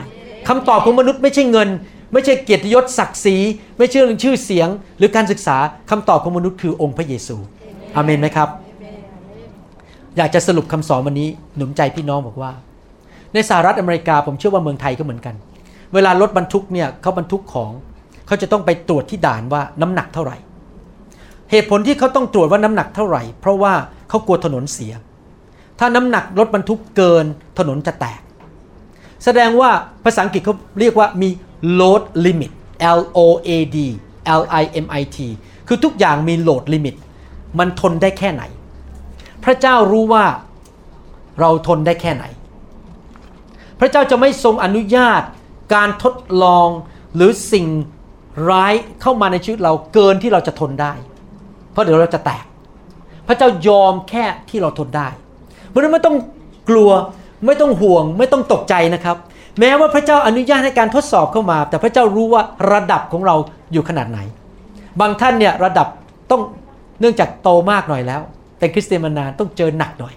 [0.48, 1.68] คำตอบของมนุษย์ไม่ใช่เงิน
[2.12, 3.36] ไม่ใช่เกียรติยศศักดิ์ศรี
[3.78, 5.56] ไม่ใช่เรื่องชื่อเสียง หรือการศึกษา
[5.90, 7.36] คำตอบของมนุษย์คือองค์พระเยซู
[7.96, 8.48] อาเมนไหมครับ
[10.16, 12.50] อยากจะสรุปคำสอนวันนี้หนุนใจพี่น้องบอกว่า
[13.34, 15.34] ในสหรัฐอเมริกาผมเชื่อว่าเมืองไทยก็เหมือนกัน
[15.94, 17.70] เวลารถบรรทุกเนี่ยเขาบรรทุกของ
[18.26, 20.36] เขาจะต้องไปตรวจที่ด่านว่าน้ำหนักเท่าไหร่
[21.50, 23.74] เหตุผลที่เขาต้องตรวจว่าน้ำหนักเท่าไหร่ เพราะว่า
[24.08, 24.92] เขากลัวถนนเสีย
[25.78, 27.24] ถ้าน้ำหนักรถบรรทุกเกิน
[27.58, 28.20] ถนนจะแตก
[29.24, 29.70] แสดงว่า
[30.04, 31.28] ภาษาอังกฤษเขาเรียกว่ามี
[31.78, 32.52] load limit
[32.98, 33.78] L O A D
[34.40, 35.18] L I M I T
[35.68, 36.96] คือทุกอย่างมี load limit
[37.58, 38.42] มันทนได้แค่ไหน
[39.44, 40.24] พระเจ้ารู้ว่า
[41.40, 42.24] เราทนได้แค่ไหน
[43.80, 45.22] พระเจ้าจะไม่ทรงอนุญาต
[45.74, 46.68] การทดลอง
[47.14, 47.66] หรือสิ่ง
[48.50, 50.92] ร้ายเข้ามาในชีวิตเราเกินที่เราจะทนได้
[51.76, 52.44] เพราะเดี๋ยวเราจะแตก
[53.28, 55.08] พระเจ้ายอมแค่ที่เราทนได้
[55.68, 56.16] เพราะนั้นไม่ต้อง
[56.68, 56.90] กลัว
[57.46, 59.16] ไม่ต้องห่วง ไม่ต้องตกใจนะครับ
[59.60, 63.34] แม้ว่าพระเจ้าอนุญาตให้การทดสอบเข้ามา แต่พระเจ้ารู้ว่าระดับของเรา
[63.72, 64.18] อยู่ขนาดไหน
[65.00, 65.88] บางท่านเนี่ยระดับ
[66.30, 66.42] ต้อง
[67.00, 68.20] เนื่องจากโตมากหน่อยแล้ว
[68.58, 70.14] เป็นคริสเตียนมานานต้องเจอหนักหน่อย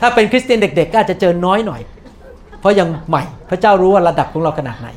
[0.00, 1.80] ถ้าเป็นคริสเตียนเด็ก ๆ ก็อาจจะเจอน้อยหน่อย
[2.60, 4.88] เพราะยังใหม่ พระเจ้ารู้ว่าระดับของเราขนาดไหน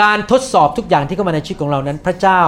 [0.00, 2.42] การทดสอบทุกอย่างที่เข้ามาในชีวิตของเรานั้น พระเจ้า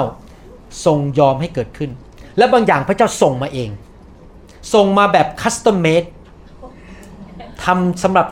[0.85, 1.91] ทรงยอมให้เกิดขึ้น
[2.39, 3.71] และบางอย่างพระเจ้าส่งมาเอง
[4.75, 6.03] ส่งมาแบบ custom-made
[7.65, 8.27] ทำสำหรับ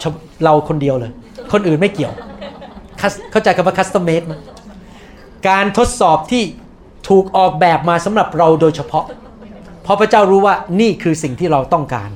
[0.44, 1.12] เราคนเดียวเลย
[1.52, 2.12] คนอื่นไม่เกี่ยว
[3.30, 4.34] เข้าใจคำว่า custom-made ไหม
[5.48, 6.42] การทดสอบที่
[7.08, 9.04] ถูกออกแบบมาสำหรับเราโดยเฉพาะ
[9.82, 12.10] เพราะพระเจ้ารู้ว่านี่คือสิ่งที่เราต้องการ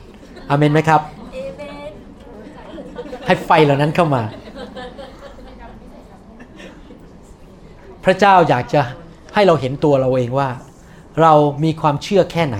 [0.51, 1.01] อาเมนไหมครับ
[3.27, 4.23] ให้ไฟเหล่านั้นเข้ามา
[8.05, 8.83] พระเจ้าอยากจะ
[9.37, 10.49] ให้เราเห็นตัวเราเองว่า
[11.21, 11.33] เรา
[11.65, 12.59] มีความเชื่อแค่ไหน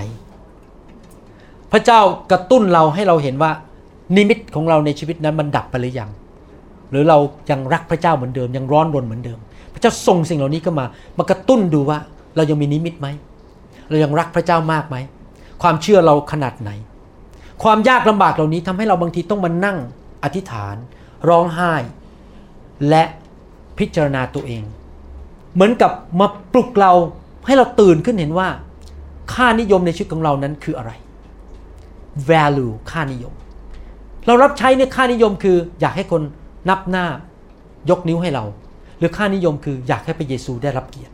[1.71, 1.99] พระเจ้า
[2.31, 3.51] กระตุ้นเราให้เราเห็นว่า
[4.15, 6.09] นิมิตของเราในชีวิตนั้นมันดับไปหรือยัง
[6.91, 7.17] หรือเรา
[7.51, 9.39] ยังรักพระเจ้าเหมือนเดิม ยังร้อนรนเหมือนเดิม
[9.73, 10.85] พระเจ้าส่งสิ่งเหล่านี้เข้ามา
[11.17, 11.97] มากระตุ้นดูว่า
[12.35, 13.07] เรายังมีนิมิตไหม
[13.89, 14.95] เรายังรักพระเจ้ามากไหม
[15.61, 16.71] ความเชื่อเราขนาดไหน
[17.63, 19.77] ความยากลำบากเหล่านี้ทำให้เราบางทีต้องมานั่ง
[20.23, 20.75] อธิษฐาน
[21.29, 21.73] ร้องไห้
[22.89, 23.03] และ
[23.77, 24.63] พิจารณาตัวเอง
[25.57, 26.93] เหมือนกับมาปลุกเรา
[27.45, 28.47] ให้เราตื่นขึ้นเห็นว่า
[29.33, 30.91] ค่านิยมในชีวิตของเรานั้นคืออะไร
[32.29, 33.33] value ค่านิยม
[34.25, 36.21] เรารับใช้เนี่ยค่านิยมคือ อยากให้คน
[36.69, 37.05] นับหน้า
[37.89, 38.43] ยกนิ้วให้เรา
[38.97, 41.13] หรือค่านิยมคืออยากให้พระเยซูได้รับเกียรติ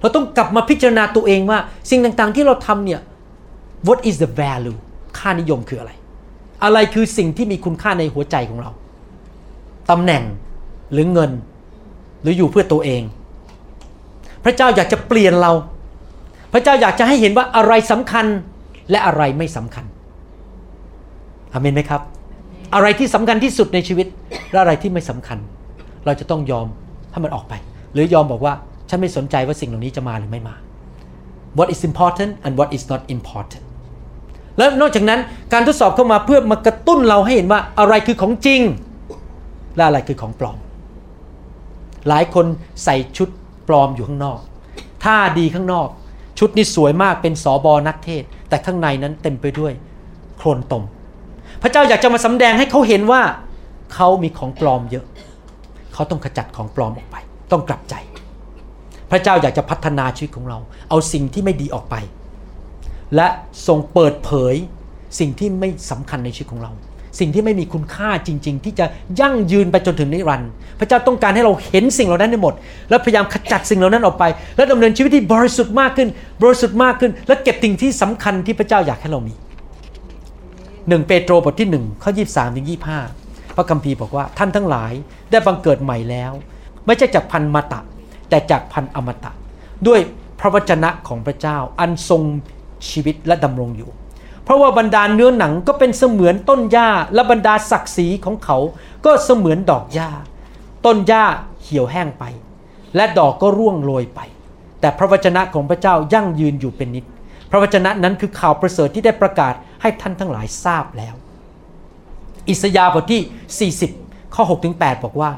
[0.00, 1.58] เราต้องกลับมาพิจารณาตัวเองว่า
[1.90, 3.00] สิ่งต่างๆที่เราทำเนี่ย
[3.86, 4.78] what is the value
[5.18, 5.92] ค่านิยมคืออะไร
[6.64, 8.70] อะไรคือสิ่งที่มีคุณค่าในหัวใจของเรา
[9.90, 10.22] ตำแหน่ง
[10.92, 11.30] หรือเงิน
[12.22, 13.02] หรืออยู่เพื่อตัวเอง
[14.44, 15.52] พระเจ้าอยากจะเปลี่ยนเรา
[16.52, 18.26] พระเจ้าอยากจะให้เห็นว่าอะไรสำคัญ
[18.90, 19.84] และอะไรไม่สำคัญ
[21.52, 22.02] อเมนไหมครับ
[22.74, 24.06] อะไรที่สำคัญที่สุดในชีวิต
[24.52, 25.38] และอะไรที่ไม่สำคัญ
[26.06, 26.66] เราจะต้องยอม
[27.12, 27.54] ให้มันออกไป
[27.92, 28.54] หรือยอมบอกว่า
[28.88, 30.54] ฉันไม่สนใจว่าสิ่งเหล่านี้จะมาหรือไม่มา
[31.58, 33.64] what is important and what is not important
[34.58, 35.20] แล้วนอกจากนั้น
[35.52, 38.60] การทดสอบเข้ามาเพื่อมากระตุ้นเราให้เห็นว่าอะไรคือของจริง
[39.76, 40.58] และอะไรคือของปลอม
[42.08, 42.46] หลายคน
[42.84, 43.28] ใส่ชุด
[43.68, 44.40] ปลอมอยู่ข้างนอก
[45.04, 45.88] ท่าดีข้างนอก
[46.38, 49.72] ชุดนี้สวยมากเป็นสอบอนักเทศ แต่ข้างในนั้นเต็มไปด้วย
[50.36, 50.84] โคลนตม
[51.62, 53.22] พระเจ้าอยากจะมาสำแดงให้เขาเห็นว่า
[53.94, 55.06] เขามีของปลอมเยอะ
[55.94, 57.16] เขาต้องขจัดของปลอมออกไป
[57.52, 57.94] ต้องกลับใจ
[59.10, 60.58] พระเจ้าอยากจะพัฒนาชีวิตของเรา
[60.88, 61.94] เอาสิ่งที่ไม่ดีออกไป
[63.14, 63.28] และ
[63.66, 64.54] ทรงเปิดเผย
[65.18, 66.72] สิ่งที่ไม่สำคัญในชีวิตของเรา
[67.18, 68.86] สิ่งที่ไม่มีคุณค่าจริง ๆ ที่จะ
[69.20, 72.54] ยั่งยืนไปจนถึงนิรันดร์พระเจ้าต้องการให้เราเห็นสิ่งเหล่านั้นในหมด
[72.88, 74.24] แล้วพยายามขจัดสิ่งเหล่านั้นออกไป
[74.56, 76.08] และดำเนินชีวิตที่บริสุทธิ์มากขึ้น
[76.42, 79.34] บริสุทธิ์มากขึ้น และเก็บสิ่งที่สำคัญที่พระเจ้าอยากให้เรามี
[80.88, 82.66] หนึ่งเปโตรบทที่1ข้อ23ถึง
[83.10, 84.92] 25 พระคัมภีร์บอกว่าท่านทั้งหลาย
[85.30, 86.32] ได้บังเกิดใหม่แล้ว
[86.86, 87.80] ไม่ใช่จากพันมาตะ
[88.28, 89.32] แต่จากพันอมตะ
[89.86, 90.00] ด้วย
[90.40, 92.22] พระวจนะของพระเจ้าอันทรง
[92.90, 93.90] ชีวิตและดำรงอยู่
[94.48, 98.58] เพราะว่าบรรดาเนื้อหนังก็เป็นเสมือนต้นหญ้าและบรรดาศักดิ์ศรีของเขา
[99.04, 100.10] ก็เสมือนดอกหญ้า
[100.86, 101.24] ต้นหญ้า
[101.62, 102.24] เหี่ยวแห้งไป
[102.96, 104.20] และดอกก็ร่วงโรยไป
[104.80, 107.04] แต่พระวจนะของพระเจ้ายั่งยืนอยู่เป็นนิจ
[107.50, 111.14] พระวจนะนั้นคือข่าวประเสริฐที่ได้ประกาศให้ท่านทั้งหลายทราบแล้ว
[112.48, 115.30] อิสยาห์บทที่ 40 ข้อ6ถึง8บอกว่า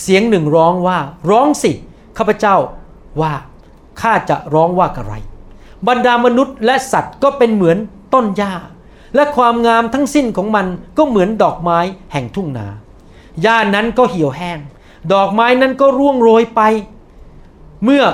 [0.00, 0.98] เสียงหนึ่งร้องว่า
[1.30, 1.72] ร้องสิ
[2.18, 2.56] ข้าพเจ้า
[3.20, 3.32] ว่า
[4.00, 5.14] ข้าจะร้องว่าอะไร
[5.88, 7.78] บรรดามนุษย์และสัตว์ก็เป็นเหมือน
[8.14, 8.52] ต้นหญ้า
[9.14, 10.66] และความงามทั้งสิ้นของมัน
[10.98, 11.78] ก็เหมือนดอกไม้
[12.12, 12.66] แห่งทุ่งนา
[13.42, 14.58] หญ้านั้นก็เหี่ยวแห้ง
[15.12, 16.60] ดอกไม้นั้นก็ร่วงโรยไป
[17.84, 18.04] เมื่อ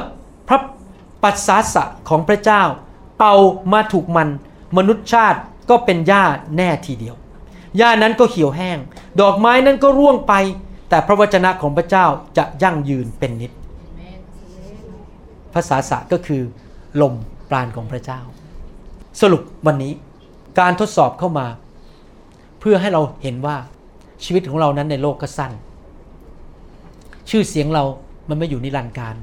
[0.48, 0.58] พระ
[1.22, 2.62] ปัสสาสะของพระเจ้า
[3.18, 3.34] เป่า
[3.72, 4.28] มาถูกมัน
[4.76, 5.38] มนุษย์ชาติ
[5.70, 6.24] ก็เป็นหญ้า
[6.56, 7.16] แน่ทีเดียว
[7.78, 8.78] หญ้านั้นก็เหี่ยวแห้ง
[9.20, 10.34] ดอกไม้นั้นก็ร่วงไป
[10.88, 13.52] แต่พระวจนะของพระเจ้าจะยั่งยืนเป็นนิจ
[15.54, 16.42] ภาษาสะก็คือ
[17.00, 17.14] ลม
[17.50, 18.20] ปราณของพระเจ้า
[19.20, 19.92] สรุปวันนี้
[20.60, 21.46] การทดสอบเข้ามา
[22.60, 23.56] เพื่อให้เราเห็นว่า
[24.24, 25.52] ชีวิตของเรานั้นในโลกก็สั้น
[27.30, 27.84] ชื่อเสียงเรา
[28.28, 29.14] มันไม่อยู่นิรันดร์การ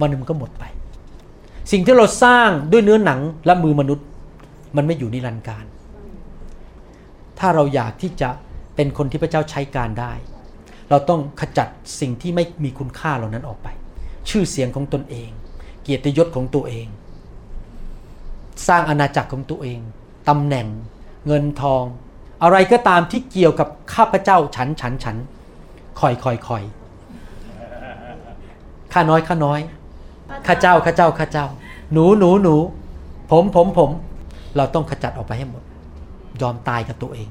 [0.00, 0.64] วันหนึงมันก็หมดไป
[1.72, 4.06] สิ่งที่เราสร้างด้วยเนื้อหนังและมือมนุษย์
[4.76, 5.64] มันไม่อยู่นิรันดร์การ
[7.38, 8.28] ถ้าเราอยากที่จะ
[8.76, 10.12] เป็นคนที่พระเจ้าใช้การได้
[10.90, 11.68] เราต้องขจัด
[12.00, 13.68] สิ่งที่ไม่มีคุณค่าเหล่านั้นออกไป
[14.30, 15.30] ชื่อเสียงของตนเอง
[15.82, 16.86] เกียรติยศของตัวเอง
[18.68, 19.80] สร้างอาณาจักรของตัวเอง
[20.28, 20.66] ตำแหน่ง
[21.26, 21.84] เงินทอง
[22.42, 25.16] อะไรก็ตามที่เกี่ยวกับข้าพเจ้าฉันฉันฉัน
[26.00, 26.62] คอยคอยคอย
[28.92, 29.60] ข้าน้อยข้าน้อย
[30.46, 31.46] ข้าเจ้าข้าเจ้าข้าเจ้า
[31.92, 32.56] หนูหนูหนู
[33.30, 33.90] ผมผมผม
[34.56, 35.62] เราต้องขจัดออกไปให้หมด
[36.42, 37.28] ยอมตายกับตัวเอง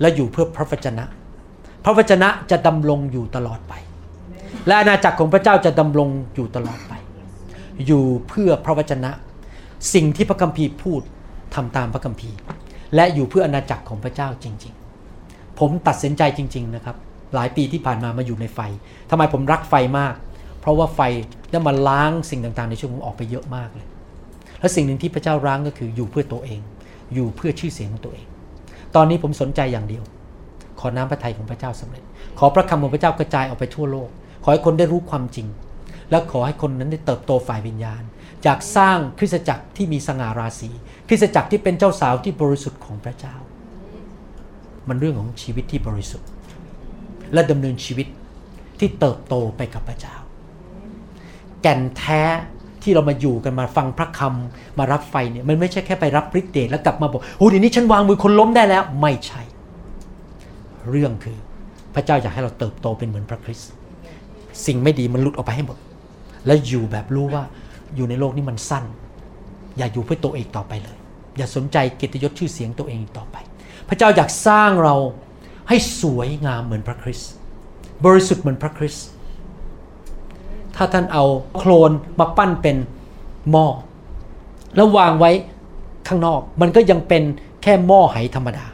[0.00, 1.04] และอยู่เพื่อพระวจนะ
[1.84, 3.74] พระวจนะจะดำรงอยู่ตลอดไป
[4.66, 6.92] และอาณาจักรของพระเจ้าจะดำรงอยู่ตลอดไป
[7.86, 9.10] อยู่เพื่อพระวจนะ
[9.94, 11.00] สิ่งที่พระคัมภีร์พูด
[11.54, 12.36] ทำตามพระคัมภีร์
[12.94, 14.74] และอยู่เพื่ออาณาจักรของพระเจ้าจริง
[15.16, 16.96] ๆ ผมตัดสินใจจริง ๆ นะครับ
[17.34, 18.60] หลายปีที่ผ่านมามาอยู่ในไฟ
[19.10, 20.14] ทำไมผมรักไฟมาก
[20.60, 21.00] เพราะว่าไฟ
[21.50, 23.86] ได้มาล้างสิ่งต่างๆ ในชีวิตผมออกไปเยอะมากเลย
[24.60, 26.60] และสิ่งหนึ่งที่พระเจ้าร้างก็คืออยู่เพื่อตัวเอง
[27.14, 28.26] อยู่เพื่อชื่อเสียงของตัวเอง
[28.94, 30.04] ตอนนี้ผมสนใจอย่างเดียว
[30.80, 32.02] ขอน้ำพระทัยของพระเจ้าสำเร็จ
[32.38, 34.08] ขอพระคำของพระเจ้ากระจายออกไปทั่วโลก
[34.42, 35.46] ขอให้คนได้รู้ความจริง
[36.10, 38.02] และขอให้คนนั้นได้เติบโตฝ่ายวิญญาณ
[38.46, 40.70] จากสร้างคริสตจักรที่มีสง่าราศี
[41.08, 43.36] คริสตจักรที่เป็นเจ้าสาวที่บริสุทธิ์ของพระเจ้า
[44.88, 46.28] มันเรื่องของชีวิตที่บริสุทธิ์
[47.32, 48.06] และดำเนินชีวิต
[48.78, 50.16] ที่เติบโตไปกับพระเจ้า
[51.62, 52.22] แก่นแท้
[52.82, 59.42] ที่เรามาอยู่กันมาฟังพระคำมารับไฟเนี่ยมันไม่ใช่แค่ไปรับฤทธิ์เดชแล้วกลับมาบอกโอ้เดี๋ยวนี้ฉันวางมือคนล้มได้แล้วไม่ใช่
[60.90, 61.38] เรื่องคือ
[61.94, 63.70] พระเจ้าอยากให้เราเติบโตเป็นเหมือนพระคริสต์
[64.66, 65.78] สิ่งไม่ดีมันหลุดออกไปให้หมด
[66.46, 67.42] แล้วอยู่แบบรู้ว่า
[67.96, 68.84] อยู่ในโลกนี้มันสั้น
[69.76, 70.98] อย่าอยู่เพื่อตัวเองต่อไปเลย
[71.36, 73.36] อย่าสนใจเกียรติยศชื่อเสียงตัวเองต่อไป
[73.88, 74.96] พระเจ้าอยากสร้างเรา
[75.68, 77.30] ให้สวยงามเหมือนพระคริสต์
[78.04, 79.06] บริสุทธิ์เหมือนพระคริสต์
[80.76, 81.24] ถ้าท่านเอา
[81.56, 82.76] โคลนมาปั้นเป็น
[83.50, 83.66] หม้อ
[84.76, 85.30] แล้ววางไว้
[86.08, 87.22] ข้างนอก มันก็ยังเป็น
[87.62, 88.66] แค่หม้อไหธรรมดา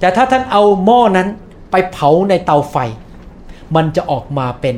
[0.00, 1.28] แต่ถ้าท่านเอาหม้อนั้น
[1.70, 2.76] ไปเผาในเตาไฟ
[3.76, 4.76] มันจะออกมาเป็น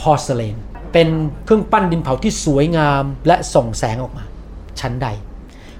[0.00, 0.56] พอร์ซเลน
[0.92, 1.08] เป็น
[1.44, 4.24] เครื่องปั้นดินเผาที่สวยงามและส่องแสงออกมา
[4.80, 5.08] ชั้นใด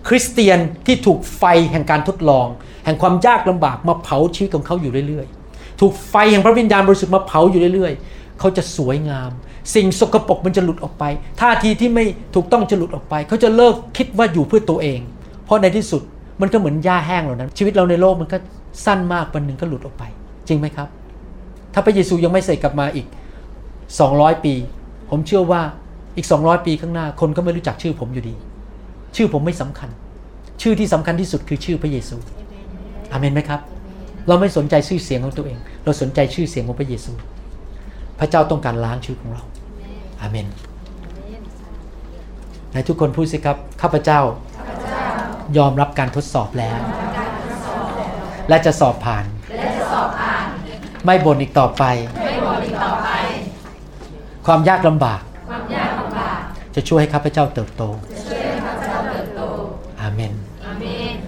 [0.08, 2.46] คริสเตียนที่ถูกไฟแห่งการทดลอง
[2.84, 9.30] แห่งความยากลำบากมาเผาชีวิตของเขาอยู่เรื่อยๆ ถูกไฟแห่งพระวิญญาณบริสุทธิ์มาเผาอยู่เรื่อยๆ เขาจะสวยงาม
[9.74, 11.04] สิ่งสกปรกมันจะหลุดออกไป
[11.40, 12.04] ท่าทีที่ไม่
[12.34, 15.00] ถูกต้องจะหลุดออกไป เขาจะเลิกคิดว่าอยู่เพื่อตัวเอง
[15.44, 16.02] เพราะในที่สุด
[16.40, 18.38] มันก็เหมือนหญ้าแห้งเหล่านั้น ชีวิตเราในโลกมันก็
[18.84, 20.04] สั้นมากวันหนึ่งก็หลุดออกไป
[20.48, 20.88] จริงไหมครับ
[21.72, 23.06] ถ้าพระเยซูยังไม่เสร็จกลับมาอีก
[23.74, 24.54] 200 ปี
[25.14, 25.62] ผมเชื่อว่า
[26.16, 28.34] อีก 200 ปีข้างหน้า คนก็ไม่รู้จักชื่อผมอยู่ดี
[29.16, 29.88] ชื่อผมไม่สำคัญ
[30.62, 32.16] ชื่อที่สำคัญที่สุดคือชื่อพระเยซู
[33.12, 33.60] อาเมนไหมครับ
[34.28, 37.12] เราไม่สนใจชื่อเสียงของตัวเอง เราสนใจชื่อเสียงของพระเยซู
[38.18, 39.42] พระเจ้าต้องการล้างชีวิตของเรา
[40.20, 40.46] อาเมน
[42.72, 44.20] ในทุกคนพูดสิครับ ข้าพเจ้า
[45.56, 46.78] ยอมรับการทดสอบแล้ว
[48.48, 49.24] และจะสอบผ่าน
[51.04, 51.84] ไม่บ่นอีกต่อไป
[54.47, 55.22] ความยากลำบาก
[56.74, 57.82] จะช่วยให้ข้าพเจ้าเติบโต
[60.01, 60.32] อาเมน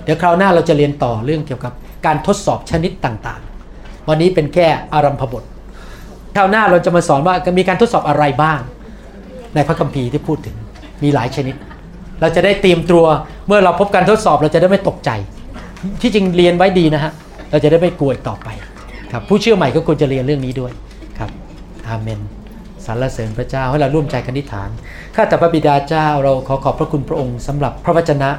[0.05, 1.73] เดี๋ยวคราวหน้าเราจะเรียนต่อเรื่องเกี่ยวกับ
[2.07, 5.45] การทดสอบชนิดต่างๆ วันนี้เป็นแค่อารัมพบท
[6.37, 8.61] คราวหน้าเราจะมาสอนว่ามีการทดสอบอะไรบ้าง
[9.55, 10.57] ในพระคัมภีร์ที่พูดถึง
[11.03, 11.55] มีหลายชนิด
[12.21, 13.05] เราจะได้เตรียมตัว
[13.47, 15.11] เมื่อเราพบการทดสอบเราจะได้ไม่ตกใจ
[16.01, 17.13] ที่จริงเรียนไว้ดีนะฮะ
[17.51, 18.49] เราจะได้ไม่กลัวอีกต่อไป
[19.13, 20.73] ครับ ผู้เชื่อใหม่ก็ควรจะเรียนเรื่องนี้ด้วย
[21.19, 21.31] ครับ
[21.89, 22.19] อาเมน
[22.87, 24.71] สรรเสริญพระเจ้าให้เราร่วมใจกันอธิษฐาน
[25.15, 28.31] ข้าแต่พระบิดาเจ้าเราขอขอบพระคุณพระองค์สำหรับพระวจนะ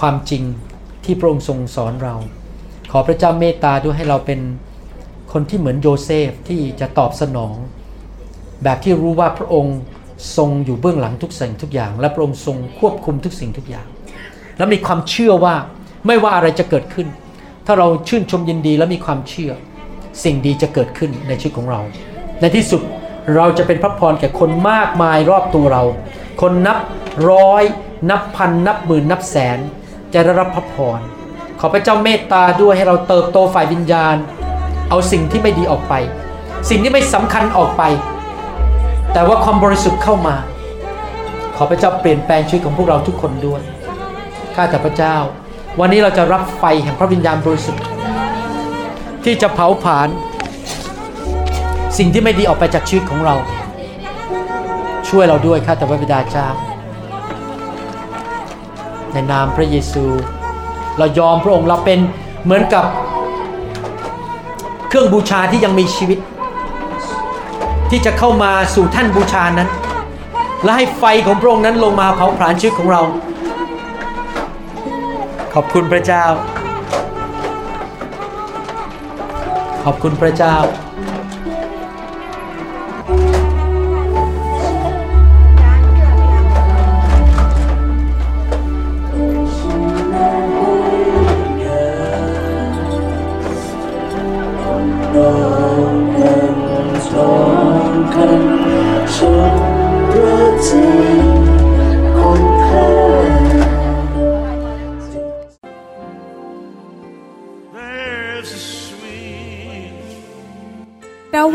[0.00, 0.42] ความจริง
[1.04, 2.14] ที่พระองค์ทรงสอนเรา
[2.92, 4.40] ขอพระเจ้าเมตตาด้วยให้เราเป็น
[5.32, 7.54] คนที่เหมือนโยเซฟที่จะตอบสนอง
[8.64, 9.76] แบบที่รู้ว่าพระองค์
[10.36, 13.86] ทรงอยู่เบื้องหลังทุกสิ่งทุกอย่าง และพระองค์ทรงควบคุมทุกสิ่งทุกอย่าง
[14.58, 15.54] และมีความเชื่อว่า
[16.06, 17.08] ไม่ว่าอะไรจะเกิดขึ้น
[17.66, 19.52] ถ้าเราชื่นชมยินดีและมีความเชื่อ
[20.24, 21.80] สิ่งดีจะเกิดขึ้นในชีวิตของเรา
[22.40, 22.82] ในที่สุด
[23.34, 25.82] เราจะเป็นพระพรแก่คนมากมายรอบตัวเรา
[26.40, 26.78] คนนับ
[27.30, 27.62] ร้อย
[28.10, 29.58] นับพัน นับหมื่นนับแสน
[30.12, 31.00] จะได้รับพระพร
[31.60, 34.16] ขอพระเจ้าเมตตาด้วยให้เราเติบโตฝ่ายวิญญาณ
[34.90, 35.94] เอาสิ่งที่ไม่ดีออกไป
[36.70, 37.82] สิ่งที่ไม่สำคัญออกไป
[39.12, 40.36] แต่ว่าความบริสุทธิ์เข้ามา
[41.56, 43.60] ขอพระเจ้าเปลี่ยนแปลงชีวิตของพวกเราทุกคนด้วย
[44.54, 45.16] ข้าแต่พระเจ้า
[45.80, 47.84] วันนี้เราจะรับไฟแห่งพระวิญญาณบริสุทธิ์
[49.24, 50.08] ที่จะเผาผลาญ
[51.98, 53.34] สิ่งที่ไม่ดีออกไปจากชีวิตของเรา
[55.08, 56.46] ช่วยเราด้วยข้าแต่พระบิดาเจ้า
[59.12, 60.04] ในนามพระเยซู
[60.98, 61.98] เรายอมพระองค์เราเป็น
[62.44, 62.84] เหมือนกับ
[64.88, 66.18] เครื่องบูชาที่ยังมีชีวิต
[67.90, 69.68] ที่จะเข้ามาสู่ท่านบูชานั้น
[70.64, 73.02] และให้ไฟของพระองค์นั้นลงมาเผาผลาญชีวิตของเรา
[75.54, 76.24] ขอบคุณพระเจ้า
[79.84, 80.56] ขอบคุณพระเจ้า